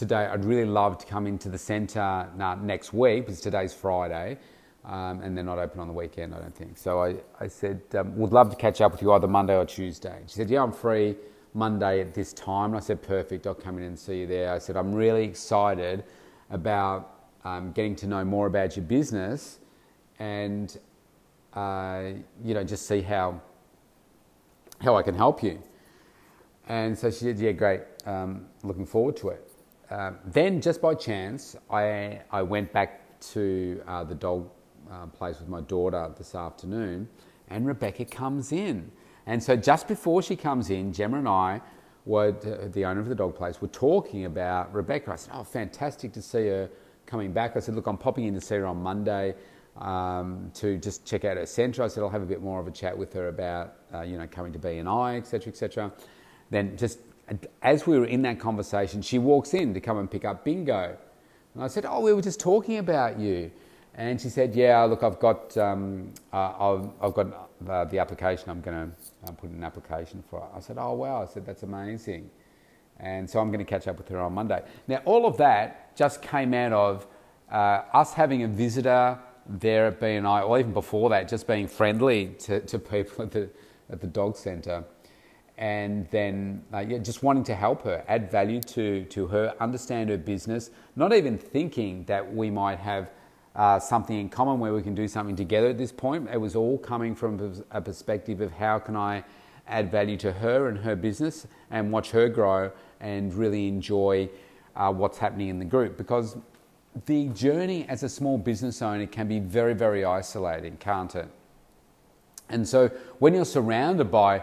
today, 0.00 0.24
I'd 0.24 0.46
really 0.46 0.64
love 0.64 0.96
to 0.96 1.06
come 1.06 1.26
into 1.26 1.50
the 1.50 1.58
centre 1.58 2.26
next 2.62 2.94
week 2.94 3.26
because 3.26 3.38
today's 3.38 3.74
Friday. 3.74 4.38
Um, 4.82 5.20
and 5.20 5.36
they're 5.36 5.44
not 5.44 5.58
open 5.58 5.78
on 5.78 5.88
the 5.88 5.92
weekend, 5.92 6.34
I 6.34 6.38
don't 6.38 6.54
think. 6.54 6.78
So 6.78 7.02
I, 7.02 7.16
I 7.38 7.48
said, 7.48 7.82
um, 7.94 8.16
would 8.16 8.32
love 8.32 8.48
to 8.48 8.56
catch 8.56 8.80
up 8.80 8.92
with 8.92 9.02
you 9.02 9.12
either 9.12 9.28
Monday 9.28 9.54
or 9.54 9.66
Tuesday. 9.66 10.22
She 10.26 10.36
said, 10.36 10.48
yeah, 10.48 10.62
I'm 10.62 10.72
free 10.72 11.16
Monday 11.52 12.00
at 12.00 12.14
this 12.14 12.32
time. 12.32 12.70
And 12.70 12.76
I 12.76 12.80
said, 12.80 13.02
perfect, 13.02 13.46
I'll 13.46 13.52
come 13.54 13.76
in 13.76 13.84
and 13.84 13.98
see 13.98 14.20
you 14.20 14.26
there. 14.26 14.54
I 14.54 14.58
said, 14.58 14.78
I'm 14.78 14.94
really 14.94 15.22
excited 15.22 16.04
about 16.48 17.26
um, 17.44 17.72
getting 17.72 17.94
to 17.96 18.06
know 18.06 18.24
more 18.24 18.46
about 18.46 18.74
your 18.74 18.86
business 18.86 19.58
and, 20.18 20.78
uh, 21.52 22.04
you 22.42 22.54
know, 22.54 22.64
just 22.64 22.88
see 22.88 23.02
how, 23.02 23.38
how 24.80 24.96
I 24.96 25.02
can 25.02 25.14
help 25.14 25.42
you. 25.42 25.62
And 26.68 26.96
so 26.98 27.10
she 27.10 27.18
said, 27.18 27.38
yeah, 27.38 27.52
great, 27.52 27.82
um, 28.06 28.46
looking 28.62 28.86
forward 28.86 29.18
to 29.18 29.28
it. 29.28 29.49
Um, 29.90 30.18
then, 30.24 30.60
just 30.60 30.80
by 30.80 30.94
chance, 30.94 31.56
I, 31.68 32.20
I 32.30 32.42
went 32.42 32.72
back 32.72 33.18
to 33.32 33.82
uh, 33.88 34.04
the 34.04 34.14
dog 34.14 34.48
uh, 34.90 35.06
place 35.06 35.40
with 35.40 35.48
my 35.48 35.60
daughter 35.62 36.12
this 36.16 36.34
afternoon, 36.36 37.08
and 37.48 37.66
Rebecca 37.66 38.04
comes 38.04 38.52
in. 38.52 38.90
And 39.26 39.42
so, 39.42 39.56
just 39.56 39.88
before 39.88 40.22
she 40.22 40.36
comes 40.36 40.70
in, 40.70 40.92
Gemma 40.92 41.18
and 41.18 41.28
I, 41.28 41.60
were, 42.06 42.30
the 42.72 42.84
owner 42.84 43.00
of 43.00 43.08
the 43.08 43.16
dog 43.16 43.34
place, 43.34 43.60
were 43.60 43.68
talking 43.68 44.26
about 44.26 44.72
Rebecca. 44.72 45.12
I 45.12 45.16
said, 45.16 45.32
Oh, 45.34 45.42
fantastic 45.42 46.12
to 46.12 46.22
see 46.22 46.46
her 46.46 46.70
coming 47.06 47.32
back. 47.32 47.56
I 47.56 47.60
said, 47.60 47.74
Look, 47.74 47.88
I'm 47.88 47.98
popping 47.98 48.26
in 48.26 48.34
to 48.34 48.40
see 48.40 48.54
her 48.56 48.66
on 48.66 48.80
Monday. 48.82 49.34
Um, 49.76 50.50
to 50.54 50.76
just 50.76 51.06
check 51.06 51.24
out 51.24 51.36
her 51.36 51.46
centre. 51.46 51.82
I 51.82 51.88
said 51.88 52.02
I'll 52.02 52.10
have 52.10 52.22
a 52.22 52.26
bit 52.26 52.42
more 52.42 52.60
of 52.60 52.66
a 52.66 52.72
chat 52.72 52.98
with 52.98 53.12
her 53.14 53.28
about 53.28 53.76
uh, 53.94 54.02
you 54.02 54.18
know 54.18 54.26
coming 54.26 54.52
to 54.52 54.58
BNI, 54.58 55.16
etc., 55.16 55.52
etc. 55.52 55.92
Then 56.50 56.76
just 56.76 56.98
as 57.62 57.86
we 57.86 57.98
were 57.98 58.06
in 58.06 58.22
that 58.22 58.38
conversation, 58.38 59.02
she 59.02 59.18
walks 59.18 59.54
in 59.54 59.74
to 59.74 59.80
come 59.80 59.98
and 59.98 60.10
pick 60.10 60.24
up 60.24 60.44
bingo. 60.44 60.96
And 61.54 61.62
I 61.62 61.68
said, 61.68 61.84
Oh, 61.86 62.00
we 62.00 62.12
were 62.12 62.22
just 62.22 62.40
talking 62.40 62.78
about 62.78 63.18
you. 63.18 63.50
And 63.94 64.20
she 64.20 64.28
said, 64.28 64.54
Yeah, 64.54 64.82
look, 64.84 65.02
I've 65.02 65.18
got, 65.18 65.56
um, 65.56 66.12
uh, 66.32 66.52
I've, 66.58 66.90
I've, 67.00 67.14
got 67.14 67.50
uh, 67.68 67.84
the 67.84 67.98
application. 67.98 68.50
I'm 68.50 68.60
going 68.60 68.90
to 68.90 69.28
uh, 69.28 69.32
put 69.32 69.50
an 69.50 69.62
application 69.64 70.22
for 70.28 70.40
it. 70.40 70.56
I 70.56 70.60
said, 70.60 70.76
Oh, 70.78 70.94
wow. 70.94 71.22
I 71.22 71.26
said, 71.26 71.46
That's 71.46 71.62
amazing. 71.62 72.30
And 72.98 73.28
so 73.28 73.40
I'm 73.40 73.48
going 73.48 73.64
to 73.64 73.70
catch 73.70 73.88
up 73.88 73.96
with 73.96 74.08
her 74.08 74.20
on 74.20 74.34
Monday. 74.34 74.62
Now, 74.86 75.00
all 75.04 75.26
of 75.26 75.36
that 75.38 75.96
just 75.96 76.20
came 76.20 76.52
out 76.52 76.72
of 76.72 77.06
uh, 77.50 77.82
us 77.94 78.12
having 78.12 78.42
a 78.42 78.48
visitor 78.48 79.18
there 79.46 79.86
at 79.86 80.00
BNI, 80.00 80.46
or 80.46 80.58
even 80.58 80.72
before 80.72 81.08
that, 81.10 81.26
just 81.26 81.46
being 81.46 81.66
friendly 81.66 82.34
to, 82.40 82.60
to 82.60 82.78
people 82.78 83.24
at 83.24 83.30
the, 83.30 83.48
at 83.88 84.00
the 84.00 84.06
dog 84.06 84.36
centre 84.36 84.84
and 85.60 86.08
then 86.10 86.64
uh, 86.72 86.78
yeah, 86.78 86.96
just 86.96 87.22
wanting 87.22 87.44
to 87.44 87.54
help 87.54 87.82
her, 87.82 88.02
add 88.08 88.30
value 88.30 88.62
to, 88.62 89.04
to 89.04 89.26
her, 89.26 89.54
understand 89.60 90.08
her 90.08 90.16
business, 90.16 90.70
not 90.96 91.12
even 91.12 91.36
thinking 91.36 92.02
that 92.06 92.34
we 92.34 92.50
might 92.50 92.78
have 92.78 93.10
uh, 93.54 93.78
something 93.78 94.18
in 94.18 94.30
common 94.30 94.58
where 94.58 94.72
we 94.72 94.80
can 94.80 94.94
do 94.94 95.06
something 95.06 95.36
together 95.36 95.68
at 95.68 95.76
this 95.76 95.92
point. 95.92 96.26
It 96.32 96.40
was 96.40 96.56
all 96.56 96.78
coming 96.78 97.14
from 97.14 97.62
a 97.72 97.80
perspective 97.80 98.40
of 98.40 98.52
how 98.52 98.78
can 98.78 98.96
I 98.96 99.22
add 99.68 99.90
value 99.90 100.16
to 100.18 100.32
her 100.32 100.68
and 100.68 100.78
her 100.78 100.96
business 100.96 101.46
and 101.70 101.92
watch 101.92 102.10
her 102.12 102.30
grow 102.30 102.72
and 103.00 103.32
really 103.34 103.68
enjoy 103.68 104.30
uh, 104.76 104.90
what's 104.90 105.18
happening 105.18 105.48
in 105.48 105.58
the 105.58 105.64
group 105.66 105.98
because 105.98 106.38
the 107.04 107.28
journey 107.28 107.86
as 107.88 108.02
a 108.02 108.08
small 108.08 108.38
business 108.38 108.80
owner 108.80 109.06
can 109.06 109.28
be 109.28 109.40
very, 109.40 109.74
very 109.74 110.06
isolating, 110.06 110.78
can't 110.78 111.14
it? 111.14 111.28
And 112.48 112.66
so 112.66 112.88
when 113.18 113.34
you're 113.34 113.44
surrounded 113.44 114.10
by 114.10 114.42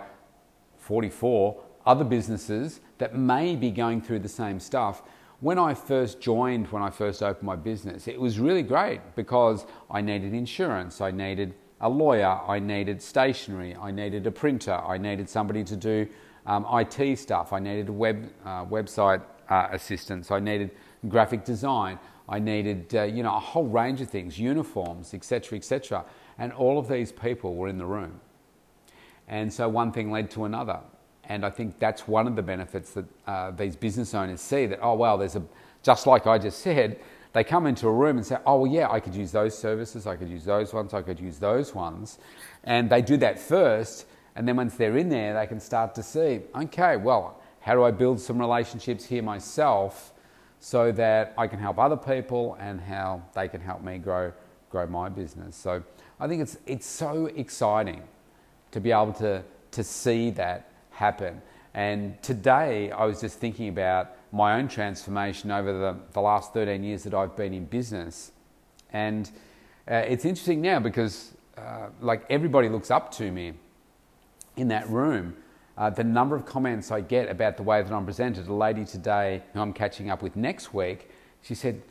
44 0.88 1.62
other 1.86 2.06
businesses 2.06 2.80
that 2.98 3.14
may 3.16 3.58
be 3.58 3.72
going 3.72 4.02
through 4.02 4.20
the 4.20 4.30
same 4.30 4.58
stuff. 4.58 5.04
When 5.42 5.60
I 5.60 5.74
first 5.74 6.22
joined, 6.22 6.68
when 6.68 6.82
I 6.82 6.90
first 6.90 7.22
opened 7.22 7.46
my 7.46 7.58
business, 7.58 8.08
it 8.08 8.20
was 8.20 8.40
really 8.40 8.64
great 8.64 9.02
because 9.16 9.66
I 9.92 10.00
needed 10.02 10.34
insurance, 10.34 11.02
I 11.02 11.12
needed 11.12 11.54
a 11.82 11.90
lawyer, 11.90 12.40
I 12.48 12.60
needed 12.60 13.02
stationery, 13.02 13.76
I 13.76 13.92
needed 13.92 14.26
a 14.28 14.32
printer, 14.32 14.74
I 14.74 14.98
needed 14.98 15.30
somebody 15.30 15.64
to 15.66 15.76
do 15.76 16.08
um, 16.46 16.66
IT 16.72 17.20
stuff, 17.20 17.52
I 17.52 17.60
needed 17.60 17.90
web, 17.90 18.32
uh, 18.46 18.66
website 18.66 19.22
uh, 19.50 19.68
assistance, 19.72 20.32
I 20.32 20.40
needed 20.40 20.72
graphic 21.10 21.44
design, 21.44 22.00
I 22.30 22.40
needed 22.40 22.96
uh, 22.96 23.04
you 23.04 23.24
know 23.24 23.36
a 23.36 23.40
whole 23.40 23.68
range 23.68 24.00
of 24.00 24.10
things, 24.10 24.40
uniforms, 24.40 25.14
etc., 25.14 25.58
etc. 25.58 26.06
And 26.38 26.54
all 26.54 26.80
of 26.80 26.88
these 26.88 27.12
people 27.12 27.56
were 27.56 27.68
in 27.68 27.78
the 27.78 27.86
room. 27.86 28.22
And 29.28 29.52
so 29.52 29.68
one 29.68 29.92
thing 29.92 30.12
led 30.12 30.32
to 30.32 30.46
another. 30.46 30.80
And 31.26 31.46
I 31.46 31.50
think 31.50 31.80
that's 31.80 32.08
one 32.08 32.28
of 32.28 32.36
the 32.36 32.42
benefits 32.42 32.92
that 32.92 33.06
uh, 33.28 33.52
these 33.52 33.76
business 33.76 34.14
owners 34.14 34.40
see 34.40 34.66
that, 34.68 34.80
oh, 34.82 34.94
wow, 34.94 35.18
there's 35.18 35.36
a, 35.36 35.44
just 35.84 36.08
like 36.08 36.26
I 36.26 36.38
just 36.38 36.60
said, 36.60 37.00
they 37.34 37.44
come 37.44 37.68
into 37.68 37.88
a 37.88 37.92
room 37.92 38.18
and 38.18 38.26
say, 38.26 38.38
oh, 38.46 38.62
well, 38.62 38.72
yeah, 38.72 38.90
I 38.90 39.00
could 39.00 39.14
use 39.14 39.32
those 39.32 39.58
services, 39.58 40.08
I 40.08 40.16
could 40.16 40.30
use 40.30 40.46
those 40.46 40.74
ones, 40.74 40.94
I 40.94 41.02
could 41.02 41.20
use 41.20 41.38
those 41.38 41.76
ones. 41.76 42.20
And 42.64 42.90
they 42.90 43.02
do 43.02 43.18
that 43.18 43.40
first. 43.40 44.06
And 44.36 44.48
then 44.48 44.56
once 44.56 44.76
they're 44.76 44.98
in 44.98 45.10
there, 45.10 45.34
they 45.34 45.48
can 45.48 45.60
start 45.60 45.94
to 45.96 46.04
see, 46.04 46.42
okay, 46.56 46.96
well, 46.96 47.42
how 47.60 47.74
do 47.74 47.84
I 47.84 47.92
build 47.92 48.22
some 48.22 48.40
relationships 48.40 49.04
here 49.04 49.22
myself 49.22 50.14
so 50.60 50.92
that 50.94 51.34
I 51.38 51.48
can 51.48 51.60
help 51.60 51.78
other 51.78 51.98
people 51.98 52.56
and 52.60 52.80
how 52.80 53.22
they 53.34 53.50
can 53.50 53.60
help 53.60 53.84
me 53.84 53.98
grow, 53.98 54.32
grow 54.70 54.88
my 54.88 55.10
business? 55.10 55.58
So 55.58 55.84
I 56.20 56.28
think 56.28 56.42
it's, 56.42 56.58
it's 56.66 56.88
so 56.88 57.26
exciting 57.26 58.04
to 58.78 58.82
be 58.82 58.92
able 58.92 59.14
to, 59.14 59.44
to 59.72 59.84
see 59.84 60.30
that 60.30 60.70
happen. 60.92 61.42
And 61.74 62.22
today 62.22 62.92
I 62.92 63.06
was 63.06 63.20
just 63.20 63.40
thinking 63.40 63.70
about 63.70 64.12
my 64.32 64.60
own 64.60 64.68
transformation 64.68 65.50
over 65.50 65.74
the, 65.74 65.96
the 66.14 66.22
last 66.22 66.54
13 66.54 66.84
years 66.84 67.04
that 67.04 67.16
I've 67.16 67.36
been 67.36 67.56
in 67.56 67.66
business. 67.66 68.32
And 68.94 69.32
uh, 69.90 69.96
it's 69.96 70.26
interesting 70.26 70.62
now 70.62 70.80
because 70.80 71.34
uh, 71.58 71.88
like 72.02 72.24
everybody 72.30 72.70
looks 72.70 72.92
up 72.92 73.12
to 73.14 73.32
me 73.32 73.54
in 74.58 74.68
that 74.68 74.88
room. 74.90 75.36
uh, 75.78 75.90
the 75.90 76.04
number 76.04 76.36
of 76.36 76.46
comments 76.46 76.92
I 76.92 77.02
get 77.02 77.30
about 77.30 77.58
the 77.58 77.64
way 77.64 77.82
that 77.82 77.92
I'm 77.92 78.06
presented. 78.06 78.48
A 78.48 78.54
lady 78.54 78.84
today 78.84 79.44
who 79.54 79.62
I'm 79.62 79.74
catching 79.74 80.10
up 80.10 80.22
with 80.22 80.36
next 80.36 80.74
week, 80.74 81.10
she 81.42 81.54
said, 81.54 81.82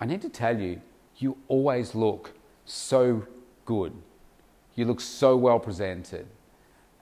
I 0.00 0.06
need 0.06 0.20
to 0.22 0.28
tell 0.28 0.58
you, 0.58 0.80
you 1.16 1.38
always 1.48 1.94
look 1.94 2.32
so 2.66 3.26
good. 3.64 3.92
You 4.74 4.84
look 4.84 5.00
so 5.00 5.36
well 5.36 5.58
presented. 5.58 6.26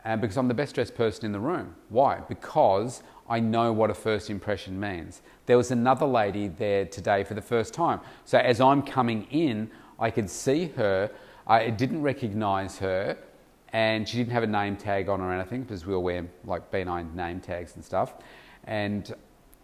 And 0.04 0.20
because 0.20 0.36
I'm 0.36 0.48
the 0.48 0.54
best 0.54 0.74
dressed 0.74 0.94
person 0.94 1.26
in 1.26 1.32
the 1.32 1.40
room. 1.40 1.74
Why? 1.88 2.20
Because 2.28 3.02
I 3.28 3.40
know 3.40 3.72
what 3.72 3.90
a 3.90 3.94
first 3.94 4.30
impression 4.30 4.78
means. 4.78 5.20
There 5.46 5.56
was 5.56 5.70
another 5.70 6.06
lady 6.06 6.48
there 6.48 6.86
today 6.86 7.24
for 7.24 7.34
the 7.34 7.42
first 7.42 7.74
time. 7.74 8.00
So 8.24 8.38
as 8.38 8.60
I'm 8.60 8.82
coming 8.82 9.26
in, 9.30 9.70
I 9.98 10.10
could 10.10 10.30
see 10.30 10.66
her. 10.76 11.10
I 11.46 11.70
didn't 11.70 12.02
recognize 12.02 12.78
her, 12.78 13.16
and 13.72 14.08
she 14.08 14.16
didn't 14.16 14.32
have 14.32 14.42
a 14.42 14.48
name 14.48 14.76
tag 14.76 15.08
on 15.08 15.20
or 15.20 15.32
anything 15.32 15.62
because 15.62 15.84
we 15.84 15.94
all 15.94 16.02
wear 16.02 16.26
like 16.44 16.70
BNI 16.70 17.14
name 17.14 17.40
tags 17.40 17.74
and 17.74 17.84
stuff. 17.84 18.14
And 18.64 19.14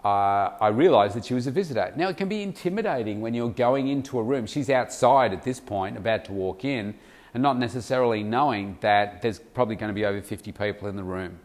uh, 0.04 0.50
I 0.61 0.68
realised 0.68 1.16
that 1.16 1.25
she 1.25 1.34
was 1.34 1.46
a 1.46 1.50
visitor. 1.50 1.92
Now, 1.96 2.08
it 2.08 2.18
can 2.18 2.28
be 2.28 2.42
intimidating 2.42 3.23
when 3.23 3.32
you're 3.32 3.49
going 3.49 3.88
into 3.88 4.18
a 4.18 4.23
room. 4.23 4.44
She's 4.46 4.68
outside 4.68 5.32
at 5.32 5.42
this 5.42 5.61
point, 5.61 5.96
about 5.96 6.26
to 6.26 6.32
walk 6.32 6.64
in, 6.64 6.94
and 7.35 7.43
not 7.43 7.59
necessarily 7.59 8.23
knowing 8.23 8.79
that 8.81 9.21
there's 9.21 9.41
probably 9.41 9.76
going 9.76 9.88
to 9.91 9.95
be 9.95 10.05
over 10.05 10.23
50 10.23 10.53
people 10.53 10.88
in 10.88 10.97
the 10.97 11.03
room. 11.03 11.41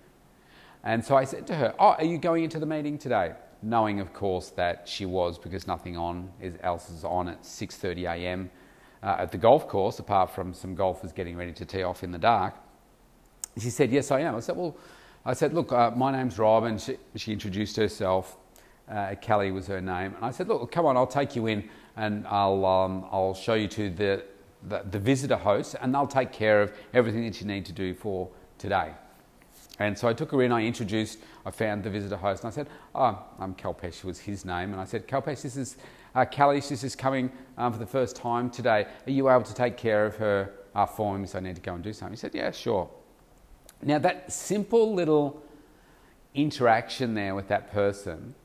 And 0.84 1.04
so 1.04 1.18
I 1.18 1.26
said 1.26 1.48
to 1.48 1.56
her, 1.56 1.74
Oh, 1.80 1.96
are 1.98 2.06
you 2.06 2.18
going 2.18 2.44
into 2.44 2.60
the 2.60 2.66
meeting 2.66 2.98
today? 2.98 3.34
Knowing, 3.62 4.00
of 4.00 4.14
course, 4.14 4.52
that 4.52 4.88
she 4.88 5.06
was 5.06 5.38
because 5.38 5.68
nothing 5.68 5.98
on 5.98 6.32
is, 6.40 6.56
else 6.62 6.90
is 6.90 7.04
on 7.04 7.28
at 7.28 7.42
6.30 7.42 8.04
a.m. 8.04 8.50
Uh, 9.04 9.18
at 9.20 9.32
the 9.32 9.38
golf 9.38 9.68
course, 9.68 10.00
apart 10.00 10.34
from 10.34 10.54
some 10.54 10.76
golfers 10.76 11.12
getting 11.12 11.36
ready 11.36 11.52
to 11.52 11.66
tee 11.66 11.84
off 11.84 12.04
in 12.04 12.12
the 12.12 12.18
dark. 12.18 12.54
She 13.58 13.70
said, 13.70 13.92
Yes, 13.92 14.12
I 14.12 14.22
am. 14.22 14.36
I 14.36 14.40
said, 14.40 14.56
Well, 14.56 14.78
I 15.26 15.34
said, 15.34 15.54
Look, 15.54 15.72
uh, 15.72 15.92
my 15.96 16.12
name's 16.12 16.38
Rob. 16.38 16.64
And 16.64 16.80
she, 16.80 16.98
she 17.16 17.34
introduced 17.34 17.76
herself. 17.76 18.38
Uh, 18.88 19.16
Kelly 19.20 19.52
was 19.52 19.68
her 19.68 19.82
name. 19.82 20.16
And 20.16 20.24
I 20.24 20.32
said, 20.32 20.48
Look, 20.48 20.72
come 20.72 20.86
on, 20.86 20.96
I'll 20.96 21.08
take 21.08 21.36
you 21.36 21.48
in 21.48 21.68
and 21.98 22.26
I'll, 22.28 22.66
um, 22.66 23.06
I'll 23.12 23.34
show 23.34 23.56
you 23.56 23.68
to 23.70 23.90
the, 23.90 24.24
the, 24.68 24.84
the 24.90 25.00
visitor 25.00 25.38
host 25.38 25.76
and 25.82 25.94
they'll 25.94 26.08
take 26.08 26.32
care 26.32 26.62
of 26.62 26.74
everything 26.94 27.24
that 27.26 27.40
you 27.40 27.48
need 27.48 27.66
to 27.66 27.72
do 27.72 27.94
for 27.94 28.30
today. 28.58 28.92
And 29.80 29.98
so 29.98 30.10
I 30.10 30.14
took 30.14 30.32
her 30.32 30.42
in, 30.42 30.52
I 30.52 30.66
introduced, 30.66 31.20
I 31.46 31.52
found 31.52 31.84
the 31.84 31.90
visitor 31.90 32.18
host, 32.18 32.44
and 32.44 32.52
I 32.52 32.54
said, 32.54 32.68
Oh, 32.94 33.18
I'm 33.40 33.56
Kalpesh, 33.56 34.04
was 34.04 34.20
his 34.20 34.44
name. 34.44 34.74
And 34.74 34.82
I 34.82 34.84
said, 34.84 35.08
Kalpesh, 35.08 35.42
this 35.42 35.56
is 35.56 35.78
uh, 36.14 36.26
Kelly, 36.26 36.60
this 36.60 36.84
is 36.84 36.96
coming 36.96 37.32
um, 37.58 37.72
for 37.72 37.80
the 37.80 37.86
first 37.86 38.16
time 38.16 38.50
today. 38.50 38.88
Are 39.08 39.12
you 39.12 39.30
able 39.30 39.44
to 39.44 39.54
take 39.54 39.78
care 39.78 40.06
of 40.06 40.18
her 40.18 40.52
uh, 40.76 40.86
for 40.86 41.18
me? 41.18 41.28
So 41.28 41.38
I 41.38 41.42
need 41.42 41.56
to 41.56 41.62
go 41.62 41.76
and 41.76 41.84
do 41.84 41.94
something. 41.94 42.14
He 42.14 42.20
said, 42.20 42.36
Yeah, 42.36 42.52
sure. 42.52 42.90
Now, 43.82 44.00
that 44.00 44.32
simple 44.32 44.94
little 44.94 45.42
interaction 46.34 47.14
there 47.14 47.34
with 47.34 47.48
that 47.48 47.72
person, 47.72 48.36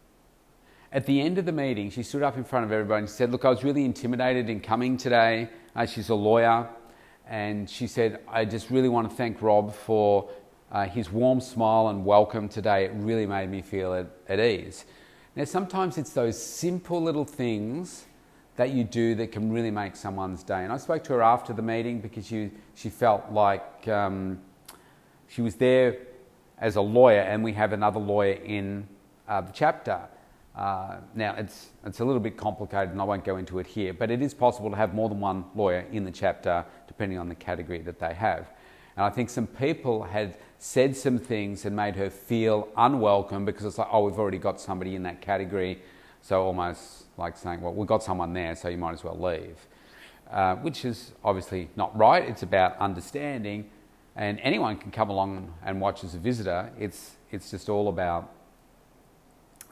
at 0.92 1.06
the 1.06 1.21
end 1.21 1.38
of 1.38 1.47
the 1.47 1.52
meeting, 1.52 1.90
she 1.90 2.04
stood 2.04 2.23
up 2.23 2.37
in 2.37 2.44
front 2.44 2.64
of 2.64 2.71
everybody 2.71 3.00
and 3.00 3.11
said, 3.11 3.33
Look, 3.33 3.44
I 3.44 3.50
was 3.50 3.64
really 3.64 3.85
intimidated 3.85 4.49
in 4.49 4.61
coming 4.61 4.97
today. 4.97 5.49
Uh, 5.75 5.87
she's 5.87 6.09
a 6.09 6.14
lawyer. 6.14 6.69
And 7.26 7.69
she 7.69 7.87
said, 7.87 8.21
I 8.28 8.45
just 8.45 8.71
really 8.71 8.88
want 8.88 9.09
to 9.09 9.16
thank 9.16 9.40
Rob 9.40 9.75
for 9.75 10.28
uh, 10.71 10.85
his 10.87 11.11
warm 11.11 11.40
smile 11.40 11.88
and 11.88 12.04
welcome 12.04 12.49
today. 12.49 12.85
It 12.85 12.93
really 12.95 13.26
made 13.26 13.49
me 13.49 13.62
feel 13.62 13.95
at, 13.95 14.07
at 14.28 14.40
ease. 14.40 14.85
Now, 15.37 15.45
sometimes 15.45 15.99
it's 15.99 16.12
those 16.12 16.40
simple 16.40 17.02
little 17.02 17.25
things 17.25 18.04
that 18.57 18.71
you 18.71 18.85
do 18.85 19.14
that 19.16 19.33
can 19.33 19.52
really 19.52 19.71
make 19.71 19.97
someone's 19.97 20.43
day. 20.45 20.62
And 20.62 20.73
I 20.73 20.76
spoke 20.76 21.02
to 21.04 21.14
her 21.14 21.23
after 21.23 21.52
the 21.52 21.62
meeting 21.62 22.00
because 22.00 22.26
she, 22.26 22.50
she 22.75 22.88
felt 22.88 23.33
like 23.33 23.88
um, 23.88 24.40
she 25.26 25.43
was 25.43 25.57
there 25.57 25.97
as 26.59 26.76
a 26.76 26.81
lawyer, 26.81 27.21
and 27.21 27.43
we 27.43 27.52
have 27.54 27.73
another 27.73 27.99
lawyer 27.99 28.35
in 28.35 28.87
uh, 29.26 29.40
the 29.40 29.52
chapter. 29.52 30.00
Uh, 30.55 30.99
now, 31.15 31.35
it's, 31.37 31.71
it's 31.85 32.01
a 32.01 32.05
little 32.05 32.21
bit 32.21 32.37
complicated 32.37 32.91
and 32.91 33.01
I 33.01 33.05
won't 33.05 33.25
go 33.25 33.37
into 33.39 33.59
it 33.59 33.67
here, 33.67 33.93
but 33.93 34.11
it 34.11 34.23
is 34.23 34.33
possible 34.33 34.71
to 34.71 34.77
have 34.77 34.95
more 34.95 35.09
than 35.09 35.19
one 35.19 35.45
lawyer 35.55 35.85
in 35.90 36.05
the 36.05 36.12
chapter 36.12 36.64
depending 36.87 37.19
on 37.19 37.29
the 37.29 37.35
category 37.35 37.81
that 37.83 37.99
they 37.99 38.14
have. 38.14 38.47
And 38.97 39.05
I 39.05 39.11
think 39.11 39.31
some 39.31 39.49
people 39.49 40.05
had 40.05 40.37
said 40.59 40.97
some 40.97 41.19
things 41.19 41.64
and 41.64 41.75
made 41.75 41.97
her 41.97 42.09
feel 42.09 42.69
unwelcome 42.77 43.45
because 43.45 43.64
it's 43.64 43.79
like, 43.79 43.88
oh, 43.90 44.05
we've 44.05 44.19
already 44.19 44.38
got 44.38 44.61
somebody 44.61 44.95
in 44.95 45.03
that 45.03 45.21
category. 45.21 45.83
So 46.23 46.43
almost 46.43 47.05
like 47.19 47.37
saying, 47.37 47.61
well, 47.61 47.75
we've 47.75 47.88
got 47.88 48.03
someone 48.03 48.33
there, 48.33 48.55
so 48.55 48.69
you 48.69 48.79
might 48.79 48.93
as 48.93 49.05
well 49.05 49.19
leave. 49.19 49.57
Uh, 50.31 50.55
which 50.57 50.85
is 50.85 51.12
obviously 51.23 51.69
not 51.77 51.97
right. 51.97 52.27
It's 52.27 52.43
about 52.43 52.79
understanding, 52.79 53.69
and 54.17 54.40
anyone 54.43 54.79
can 54.79 54.90
come 54.90 55.11
along 55.11 55.53
and 55.64 55.81
watch 55.81 56.03
as 56.03 56.14
a 56.14 56.19
visitor. 56.19 56.71
It's, 56.79 57.17
it's 57.31 57.51
just 57.51 57.69
all 57.69 57.88
about 57.88 58.31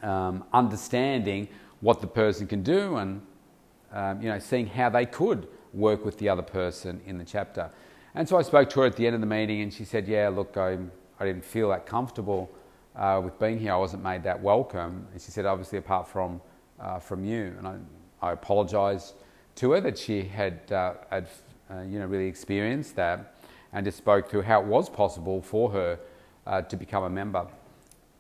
um, 0.03 0.45
understanding 0.53 1.49
what 1.81 2.01
the 2.01 2.07
person 2.07 2.47
can 2.47 2.63
do 2.63 2.97
and 2.97 3.23
um, 3.93 4.23
you 4.23 4.29
know, 4.29 4.39
seeing 4.39 4.67
how 4.67 4.89
they 4.89 5.07
could 5.07 5.49
work 5.73 6.05
with 6.05 6.19
the 6.19 6.29
other 6.29 6.43
person 6.43 7.01
in 7.07 7.19
the 7.19 7.25
chapter. 7.25 7.71
And 8.15 8.29
so 8.29 8.37
I 8.37 8.43
spoke 8.43 8.69
to 8.71 8.81
her 8.81 8.87
at 8.87 8.97
the 8.97 9.07
end 9.07 9.15
of 9.15 9.21
the 9.21 9.27
meeting, 9.27 9.61
and 9.61 9.73
she 9.73 9.85
said, 9.85 10.07
"Yeah, 10.07 10.29
look, 10.29 10.57
I, 10.57 10.79
I 11.19 11.25
didn't 11.25 11.45
feel 11.45 11.71
that 11.71 11.87
comfortable 11.87 12.51
uh, 12.95 13.21
with 13.25 13.39
being 13.39 13.59
here. 13.59 13.73
I 13.73 13.77
wasn't 13.77 14.03
made 14.03 14.23
that 14.25 14.41
welcome." 14.41 15.07
And 15.13 15.21
she 15.21 15.31
said, 15.31 15.47
"Obviously, 15.47 15.79
apart 15.79 16.09
from 16.09 16.41
uh, 16.81 16.99
from 16.99 17.25
you." 17.25 17.55
And 17.59 17.67
I, 17.67 17.77
I 18.21 18.33
apologised 18.33 19.15
to 19.57 19.73
her 19.73 19.81
that 19.81 19.99
she 19.99 20.23
had 20.23 20.71
uh, 20.71 20.95
had 21.11 21.29
uh, 21.71 21.81
you 21.83 21.99
know 21.99 22.07
really 22.07 22.27
experienced 22.27 22.97
that, 22.97 23.35
and 23.73 23.85
just 23.85 23.99
spoke 23.99 24.29
through 24.29 24.43
how 24.43 24.61
it 24.61 24.67
was 24.67 24.91
possible 24.91 25.41
for 25.41 25.71
her 25.71 25.99
uh, 26.47 26.63
to 26.63 26.77
become 26.77 27.05
a 27.05 27.11
member, 27.11 27.47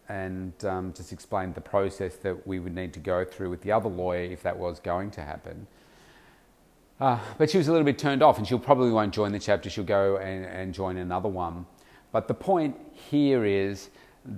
and 0.08 0.52
um, 0.64 0.92
just 0.92 1.12
explained 1.12 1.54
the 1.54 1.60
process 1.60 2.16
that 2.16 2.46
we 2.46 2.58
would 2.58 2.74
need 2.74 2.92
to 2.92 3.00
go 3.00 3.24
through 3.24 3.50
with 3.50 3.62
the 3.62 3.72
other 3.72 3.88
lawyer 3.88 4.24
if 4.24 4.42
that 4.42 4.56
was 4.56 4.80
going 4.80 5.10
to 5.12 5.22
happen. 5.22 5.66
Uh, 7.00 7.18
but 7.38 7.50
she 7.50 7.58
was 7.58 7.68
a 7.68 7.72
little 7.72 7.84
bit 7.84 7.98
turned 7.98 8.22
off, 8.22 8.38
and 8.38 8.46
she'll 8.46 8.58
probably 8.58 8.90
won't 8.90 9.12
join 9.12 9.32
the 9.32 9.38
chapter. 9.38 9.68
She'll 9.68 9.84
go 9.84 10.18
and, 10.18 10.44
and 10.44 10.72
join 10.74 10.96
another 10.98 11.28
one. 11.28 11.66
But 12.12 12.28
the 12.28 12.34
point 12.34 12.76
here 12.92 13.44
is 13.44 13.90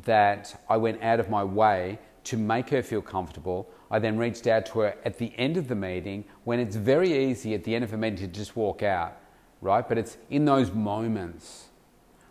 that 0.04 0.62
I 0.68 0.76
went 0.76 1.02
out 1.02 1.20
of 1.20 1.28
my 1.28 1.44
way 1.44 1.98
to 2.24 2.36
make 2.36 2.70
her 2.70 2.82
feel 2.82 3.02
comfortable. 3.02 3.68
I 3.90 3.98
then 3.98 4.16
reached 4.16 4.46
out 4.46 4.64
to 4.66 4.80
her 4.80 4.96
at 5.04 5.18
the 5.18 5.32
end 5.36 5.56
of 5.56 5.68
the 5.68 5.74
meeting 5.74 6.24
when 6.44 6.58
it's 6.58 6.76
very 6.76 7.30
easy 7.30 7.54
at 7.54 7.64
the 7.64 7.74
end 7.74 7.84
of 7.84 7.92
a 7.92 7.98
meeting 7.98 8.18
to 8.18 8.26
just 8.28 8.56
walk 8.56 8.82
out, 8.82 9.16
right? 9.60 9.86
But 9.86 9.98
it's 9.98 10.16
in 10.30 10.44
those 10.44 10.72
moments 10.72 11.66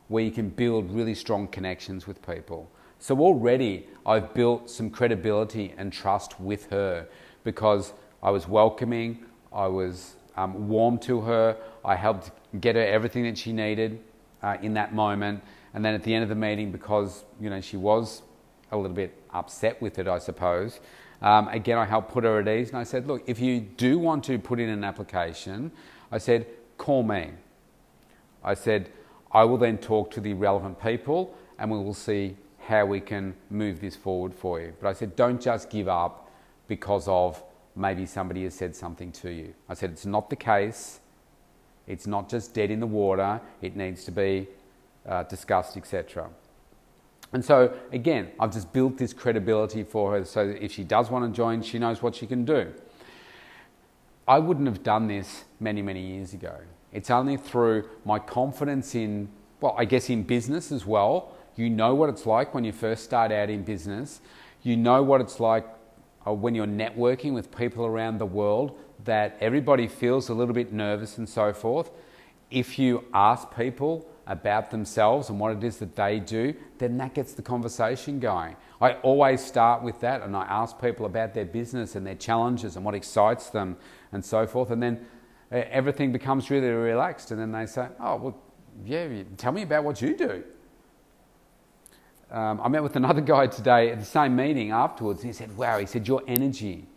where 0.08 0.24
you 0.24 0.32
can 0.32 0.50
build 0.50 0.92
really 0.92 1.14
strong 1.14 1.48
connections 1.48 2.08
with 2.08 2.26
people. 2.26 2.70
So 3.04 3.20
already 3.20 3.86
I've 4.06 4.34
built 4.34 4.70
some 4.70 4.90
credibility 4.90 5.74
and 5.76 5.92
trust 5.92 6.40
with 6.40 6.70
her 6.70 7.06
because 7.44 7.92
I 8.24 8.32
was 8.32 8.48
welcoming, 8.48 9.26
I 9.52 9.68
was 9.68 10.16
um, 10.38 10.70
warm 10.70 10.98
to 11.00 11.20
her. 11.20 11.58
I 11.84 11.98
helped 11.98 12.32
get 12.62 12.78
her 12.78 12.82
everything 12.82 13.24
that 13.24 13.38
she 13.38 13.52
needed 13.52 14.00
uh, 14.42 14.56
in 14.62 14.74
that 14.76 14.96
moment. 14.96 15.44
And 15.74 15.84
then 15.84 15.96
at 15.96 16.04
the 16.04 16.14
end 16.14 16.24
of 16.24 16.30
the 16.30 16.36
meeting, 16.36 16.72
because 16.72 17.26
you 17.42 17.50
know 17.50 17.60
she 17.60 17.76
was 17.76 18.22
a 18.72 18.78
little 18.78 18.96
bit 18.96 19.14
upset 19.34 19.82
with 19.82 20.00
it, 20.00 20.08
I 20.08 20.20
suppose. 20.20 20.80
Um, 21.22 21.50
again, 21.50 21.78
I 21.78 21.84
helped 21.84 22.10
put 22.10 22.24
her 22.24 22.40
at 22.40 22.48
ease, 22.48 22.70
and 22.70 22.78
I 22.78 22.84
said, 22.84 23.06
"Look, 23.06 23.24
if 23.28 23.38
you 23.38 23.60
do 23.60 24.00
want 24.00 24.24
to 24.26 24.40
put 24.40 24.62
in 24.62 24.70
an 24.70 24.86
application, 24.86 25.74
I 26.10 26.20
said, 26.20 26.48
call 26.78 27.04
me." 27.04 27.32
I 28.46 28.54
said, 28.54 28.92
"I 29.30 29.44
will 29.44 29.58
then 29.58 29.78
talk 29.78 30.10
to 30.12 30.22
the 30.22 30.34
relevant 30.36 30.82
people, 30.82 31.36
and 31.60 31.70
we 31.70 31.78
will 31.78 31.94
see 31.94 32.38
how 32.68 32.86
we 32.86 33.00
can 33.00 33.36
move 33.50 33.82
this 33.82 33.96
forward 33.96 34.34
for 34.34 34.60
you." 34.62 34.74
But 34.82 34.90
I 34.90 34.94
said, 34.94 35.16
"Don't 35.16 35.42
just 35.42 35.70
give 35.70 35.88
up 35.88 36.30
because 36.68 37.08
of 37.08 37.44
maybe 37.76 38.06
somebody 38.06 38.44
has 38.44 38.54
said 38.54 38.76
something 38.76 39.12
to 39.12 39.32
you. 39.32 39.54
I 39.68 39.74
said, 39.74 39.92
it's 39.92 40.06
not 40.06 40.30
the 40.30 40.36
case. 40.36 41.00
It's 41.88 42.08
not 42.08 42.30
just 42.30 42.54
dead 42.54 42.72
in 42.72 42.80
the 42.80 42.88
water. 42.88 43.42
It 43.62 43.76
needs 43.76 44.06
to 44.06 44.12
be 44.12 44.48
uh, 45.08 45.24
discussed, 45.24 45.76
etc. 45.76 46.30
And 47.34 47.44
so, 47.44 47.74
again, 47.92 48.32
I've 48.40 48.54
just 48.54 48.72
built 48.72 48.98
this 48.98 49.12
credibility 49.12 49.84
for 49.84 50.14
her 50.14 50.24
so 50.24 50.48
that 50.48 50.64
if 50.64 50.72
she 50.72 50.84
does 50.84 51.10
want 51.10 51.26
to 51.26 51.36
join, 51.36 51.62
she 51.62 51.80
knows 51.80 52.02
what 52.02 52.16
she 52.16 52.28
can 52.28 52.46
do. 52.46 52.72
I 54.28 54.40
wouldn't 54.40 54.68
have 54.68 54.84
done 54.84 55.08
this 55.08 55.44
many, 55.60 55.82
many 55.82 56.00
years 56.00 56.34
ago. 56.34 56.58
It's 56.94 57.10
only 57.10 57.38
through 57.38 57.90
my 58.06 58.20
confidence 58.20 58.96
in, 58.96 59.28
well, 59.60 59.76
I 59.78 59.86
guess 59.86 60.10
in 60.10 60.24
business 60.24 60.72
as 60.72 60.86
well. 60.86 61.36
You 61.56 61.70
know 61.70 61.94
what 61.94 62.10
it's 62.10 62.26
like 62.26 62.54
when 62.54 62.64
you 62.64 62.72
first 62.72 63.04
start 63.04 63.32
out 63.32 63.50
in 63.50 63.64
business. 63.64 64.22
You 64.64 64.76
know 64.76 65.04
what 65.04 65.22
it's 65.22 65.40
like 65.40 65.66
uh, 66.26 66.34
when 66.34 66.56
you're 66.56 66.66
networking 66.66 67.34
with 67.34 67.56
people 67.56 67.86
around 67.86 68.18
the 68.18 68.26
world 68.26 68.80
that 69.04 69.38
everybody 69.40 69.88
feels 69.88 70.30
a 70.30 70.34
little 70.34 70.54
bit 70.54 70.72
nervous 70.72 71.18
and 71.18 71.28
so 71.28 71.54
forth. 71.54 71.92
If 72.50 72.80
you 72.80 73.06
ask 73.14 73.56
people 73.56 74.10
about 74.26 74.72
themselves 74.72 75.30
and 75.30 75.40
what 75.40 75.56
it 75.56 75.64
is 75.64 75.78
that 75.78 75.96
they 75.96 76.20
do, 76.20 76.54
then 76.78 76.98
that 76.98 77.14
gets 77.14 77.34
the 77.34 77.42
conversation 77.42 78.20
going. 78.20 78.56
I 78.82 78.94
always 78.96 79.44
start 79.44 79.84
with 79.84 80.00
that 80.00 80.22
and 80.22 80.36
I 80.36 80.44
ask 80.44 80.80
people 80.80 81.06
about 81.06 81.34
their 81.34 81.46
business 81.46 81.96
and 81.96 82.08
their 82.08 82.16
challenges 82.16 82.76
and 82.76 82.86
what 82.86 82.96
excites 82.96 83.50
them 83.50 83.78
and 84.12 84.24
so 84.24 84.48
forth. 84.48 84.72
And 84.72 84.82
then 84.82 85.06
uh, 85.52 85.64
everything 85.70 86.12
becomes 86.12 86.50
really 86.50 86.70
relaxed. 86.70 87.32
And 87.32 87.40
then 87.40 87.52
they 87.52 87.66
say, 87.66 87.90
Oh, 88.00 88.16
well, 88.16 88.38
yeah, 88.86 89.24
tell 89.38 89.52
me 89.52 89.64
about 89.64 89.84
what 89.84 90.02
you 90.02 90.16
do. 90.16 90.44
Um, 92.34 92.60
I 92.62 92.68
met 92.68 92.84
with 92.84 92.96
another 92.96 93.22
guy 93.34 93.48
today 93.48 93.92
at 93.92 94.00
the 94.00 94.06
same 94.06 94.36
meeting 94.36 94.72
afterwards, 94.72 95.22
and 95.22 95.30
he 95.30 95.34
said, 95.34 95.56
Wow, 95.56 95.78
he 95.78 95.86
said, 95.86 96.08
Your 96.08 96.24
energy. 96.28 96.88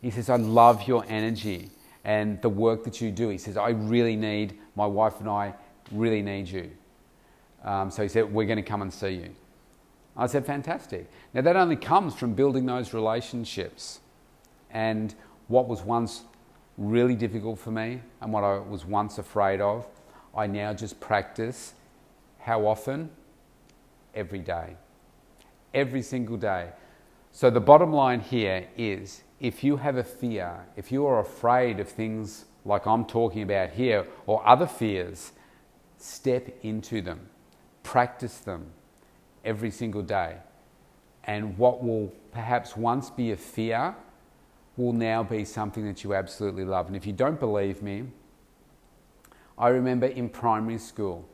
He 0.00 0.10
says, 0.10 0.30
I 0.30 0.36
love 0.36 0.86
your 0.86 1.04
energy 1.08 1.70
and 2.04 2.40
the 2.40 2.48
work 2.48 2.84
that 2.84 3.00
you 3.00 3.10
do. 3.10 3.28
He 3.28 3.38
says, 3.38 3.56
I 3.56 3.70
really 3.70 4.16
need, 4.16 4.58
my 4.76 4.86
wife 4.86 5.20
and 5.20 5.28
I 5.28 5.54
really 5.90 6.22
need 6.22 6.48
you. 6.48 6.70
Um, 7.64 7.90
so 7.90 8.02
he 8.02 8.08
said, 8.08 8.32
We're 8.32 8.46
going 8.46 8.56
to 8.56 8.62
come 8.62 8.82
and 8.82 8.92
see 8.92 9.10
you. 9.10 9.30
I 10.16 10.26
said, 10.26 10.46
Fantastic. 10.46 11.10
Now, 11.34 11.42
that 11.42 11.56
only 11.56 11.76
comes 11.76 12.14
from 12.14 12.32
building 12.34 12.66
those 12.66 12.94
relationships. 12.94 14.00
And 14.70 15.14
what 15.48 15.68
was 15.68 15.82
once 15.82 16.22
really 16.76 17.14
difficult 17.14 17.58
for 17.58 17.70
me 17.70 18.00
and 18.20 18.32
what 18.32 18.44
I 18.44 18.58
was 18.58 18.84
once 18.84 19.18
afraid 19.18 19.60
of, 19.60 19.86
I 20.36 20.46
now 20.46 20.72
just 20.72 21.00
practice. 21.00 21.74
How 22.38 22.66
often? 22.66 23.10
Every 24.18 24.40
day. 24.40 24.76
Every 25.72 26.02
single 26.02 26.36
day. 26.36 26.70
So, 27.30 27.50
the 27.50 27.60
bottom 27.60 27.92
line 27.92 28.18
here 28.18 28.66
is 28.76 29.22
if 29.38 29.62
you 29.62 29.76
have 29.76 29.96
a 29.96 30.02
fear, 30.02 30.66
if 30.74 30.90
you 30.90 31.06
are 31.06 31.20
afraid 31.20 31.78
of 31.78 31.88
things 31.88 32.46
like 32.64 32.84
I'm 32.84 33.04
talking 33.04 33.42
about 33.42 33.70
here 33.70 34.08
or 34.26 34.44
other 34.44 34.66
fears, 34.66 35.30
step 35.98 36.48
into 36.62 37.00
them, 37.00 37.28
practice 37.84 38.38
them 38.38 38.66
every 39.44 39.70
single 39.70 40.02
day. 40.02 40.38
And 41.22 41.56
what 41.56 41.84
will 41.84 42.12
perhaps 42.32 42.76
once 42.76 43.10
be 43.10 43.30
a 43.30 43.36
fear 43.36 43.94
will 44.76 44.92
now 44.92 45.22
be 45.22 45.44
something 45.44 45.86
that 45.86 46.02
you 46.02 46.14
absolutely 46.14 46.64
love. 46.64 46.88
And 46.88 46.96
if 46.96 47.06
you 47.06 47.12
don't 47.12 47.38
believe 47.38 47.82
me, 47.82 48.08
I 49.56 49.68
remember 49.68 50.06
in 50.06 50.28
primary 50.28 50.78
school, 50.78 51.24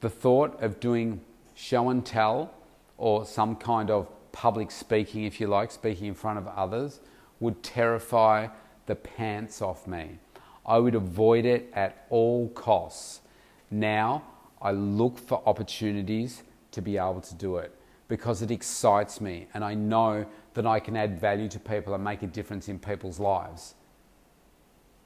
the 0.00 0.10
thought 0.10 0.62
of 0.62 0.78
doing 0.78 1.22
show 1.58 1.90
and 1.90 2.06
tell 2.06 2.54
or 2.96 3.26
some 3.26 3.56
kind 3.56 3.90
of 3.90 4.08
public 4.30 4.70
speaking, 4.70 5.24
if 5.24 5.40
you 5.40 5.48
like, 5.48 5.72
speaking 5.72 6.06
in 6.06 6.14
front 6.14 6.38
of 6.38 6.46
others, 6.46 7.00
would 7.40 7.62
terrify 7.64 8.46
the 8.86 8.94
pants 8.94 9.60
off 9.60 9.86
me. 9.86 10.18
I 10.64 10.78
would 10.78 10.94
avoid 10.94 11.44
it 11.44 11.70
at 11.74 12.06
all 12.10 12.48
costs. 12.50 13.22
Now 13.70 14.22
I 14.62 14.70
look 14.70 15.18
for 15.18 15.42
opportunities 15.46 16.44
to 16.70 16.80
be 16.80 16.96
able 16.96 17.20
to 17.22 17.34
do 17.34 17.56
it 17.56 17.74
because 18.06 18.40
it 18.40 18.50
excites 18.50 19.20
me 19.20 19.48
and 19.52 19.64
I 19.64 19.74
know 19.74 20.26
that 20.54 20.66
I 20.66 20.78
can 20.78 20.96
add 20.96 21.20
value 21.20 21.48
to 21.48 21.58
people 21.58 21.92
and 21.94 22.04
make 22.04 22.22
a 22.22 22.26
difference 22.28 22.68
in 22.68 22.78
people's 22.78 23.18
lives. 23.18 23.74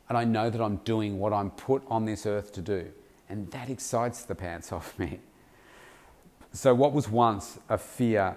And 0.08 0.18
I 0.18 0.24
know 0.24 0.50
that 0.50 0.60
I'm 0.60 0.76
doing 0.78 1.18
what 1.18 1.32
I'm 1.32 1.50
put 1.50 1.82
on 1.88 2.04
this 2.04 2.26
earth 2.26 2.52
to 2.52 2.60
do. 2.60 2.88
And 3.30 3.50
that 3.52 3.70
excites 3.70 4.24
the 4.24 4.34
pants 4.34 4.70
off 4.70 4.98
me. 4.98 5.20
So, 6.52 6.74
what 6.74 6.92
was 6.92 7.08
once 7.08 7.58
a 7.68 7.78
fear, 7.78 8.36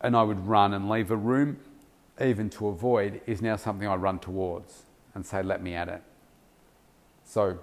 and 0.00 0.16
I 0.16 0.22
would 0.22 0.46
run 0.46 0.74
and 0.74 0.88
leave 0.88 1.10
a 1.10 1.16
room 1.16 1.58
even 2.20 2.50
to 2.50 2.68
avoid, 2.68 3.20
is 3.26 3.40
now 3.40 3.56
something 3.56 3.88
I 3.88 3.94
run 3.94 4.18
towards 4.18 4.82
and 5.14 5.24
say, 5.24 5.42
let 5.42 5.62
me 5.62 5.74
at 5.74 5.88
it. 5.88 6.02
So, 7.24 7.58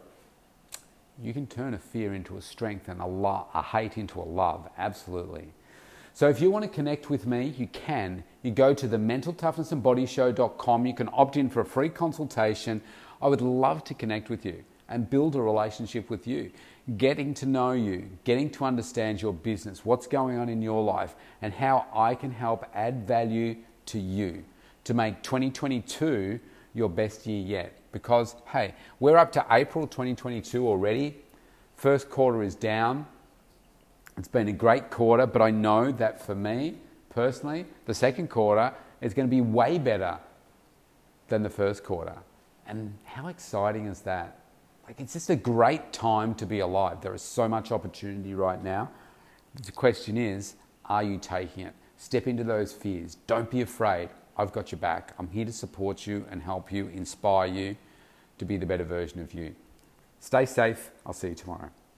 you 1.21 1.33
can 1.33 1.47
turn 1.47 1.73
a 1.73 1.77
fear 1.77 2.13
into 2.13 2.37
a 2.37 2.41
strength 2.41 2.89
and 2.89 2.99
a, 2.99 3.05
lo- 3.05 3.47
a 3.53 3.61
hate 3.61 3.97
into 3.97 4.19
a 4.19 4.23
love, 4.23 4.67
absolutely. 4.77 5.53
So 6.13 6.29
if 6.29 6.39
you 6.39 6.49
want 6.49 6.63
to 6.63 6.69
connect 6.69 7.09
with 7.09 7.27
me, 7.27 7.53
you 7.57 7.67
can. 7.67 8.23
You 8.41 8.51
go 8.51 8.73
to 8.73 8.87
the 8.87 8.95
mentaltoughnessandbodyshow.com. 8.95 10.85
You 10.85 10.93
can 10.93 11.09
opt 11.11 11.35
in 11.35 11.49
for 11.49 11.59
a 11.59 11.65
free 11.65 11.89
consultation. 11.89 12.81
I 13.21 13.27
would 13.27 13.41
love 13.41 13.83
to 13.83 13.93
connect 13.93 14.29
with 14.29 14.45
you 14.45 14.63
and 14.87 15.09
build 15.09 15.35
a 15.35 15.41
relationship 15.41 16.09
with 16.09 16.25
you, 16.25 16.51
getting 16.97 17.33
to 17.33 17.45
know 17.45 17.71
you, 17.71 18.09
getting 18.23 18.49
to 18.51 18.65
understand 18.65 19.21
your 19.21 19.33
business, 19.33 19.83
what's 19.83 20.07
going 20.07 20.37
on 20.37 20.49
in 20.49 20.61
your 20.61 20.83
life, 20.83 21.15
and 21.41 21.53
how 21.53 21.85
I 21.93 22.15
can 22.15 22.31
help 22.31 22.65
add 22.73 23.07
value 23.07 23.55
to 23.87 23.99
you 23.99 24.43
to 24.83 24.93
make 24.93 25.21
2022 25.23 26.39
your 26.73 26.89
best 26.89 27.25
year 27.25 27.41
yet. 27.41 27.73
Because, 27.91 28.35
hey, 28.47 28.75
we're 28.99 29.17
up 29.17 29.31
to 29.33 29.45
April 29.49 29.87
2022 29.87 30.67
already. 30.67 31.15
First 31.75 32.09
quarter 32.09 32.43
is 32.43 32.55
down. 32.55 33.07
It's 34.17 34.27
been 34.27 34.47
a 34.47 34.53
great 34.53 34.91
quarter, 34.91 35.25
but 35.25 35.41
I 35.41 35.51
know 35.51 35.91
that 35.93 36.25
for 36.25 36.35
me 36.35 36.75
personally, 37.09 37.65
the 37.85 37.93
second 37.93 38.29
quarter 38.29 38.73
is 39.01 39.13
going 39.13 39.27
to 39.27 39.31
be 39.31 39.41
way 39.41 39.77
better 39.79 40.19
than 41.29 41.43
the 41.43 41.49
first 41.49 41.83
quarter. 41.83 42.15
And 42.67 42.93
how 43.03 43.27
exciting 43.27 43.87
is 43.87 44.01
that? 44.01 44.39
Like, 44.87 44.99
it's 44.99 45.13
just 45.13 45.29
a 45.29 45.35
great 45.35 45.91
time 45.91 46.35
to 46.35 46.45
be 46.45 46.59
alive. 46.59 47.01
There 47.01 47.15
is 47.15 47.21
so 47.21 47.47
much 47.47 47.71
opportunity 47.71 48.35
right 48.35 48.63
now. 48.63 48.91
The 49.65 49.71
question 49.71 50.17
is, 50.17 50.55
are 50.85 51.01
you 51.01 51.17
taking 51.17 51.65
it? 51.65 51.73
Step 51.97 52.27
into 52.27 52.43
those 52.43 52.71
fears. 52.71 53.15
Don't 53.25 53.49
be 53.49 53.61
afraid. 53.61 54.09
I've 54.37 54.51
got 54.51 54.71
your 54.71 54.79
back. 54.79 55.13
I'm 55.17 55.29
here 55.29 55.45
to 55.45 55.53
support 55.53 56.05
you 56.05 56.25
and 56.29 56.41
help 56.41 56.71
you, 56.71 56.87
inspire 56.87 57.47
you 57.47 57.77
to 58.37 58.45
be 58.45 58.57
the 58.57 58.65
better 58.65 58.83
version 58.83 59.21
of 59.21 59.33
you. 59.33 59.55
Stay 60.19 60.45
safe. 60.45 60.91
I'll 61.05 61.13
see 61.13 61.29
you 61.29 61.35
tomorrow. 61.35 61.69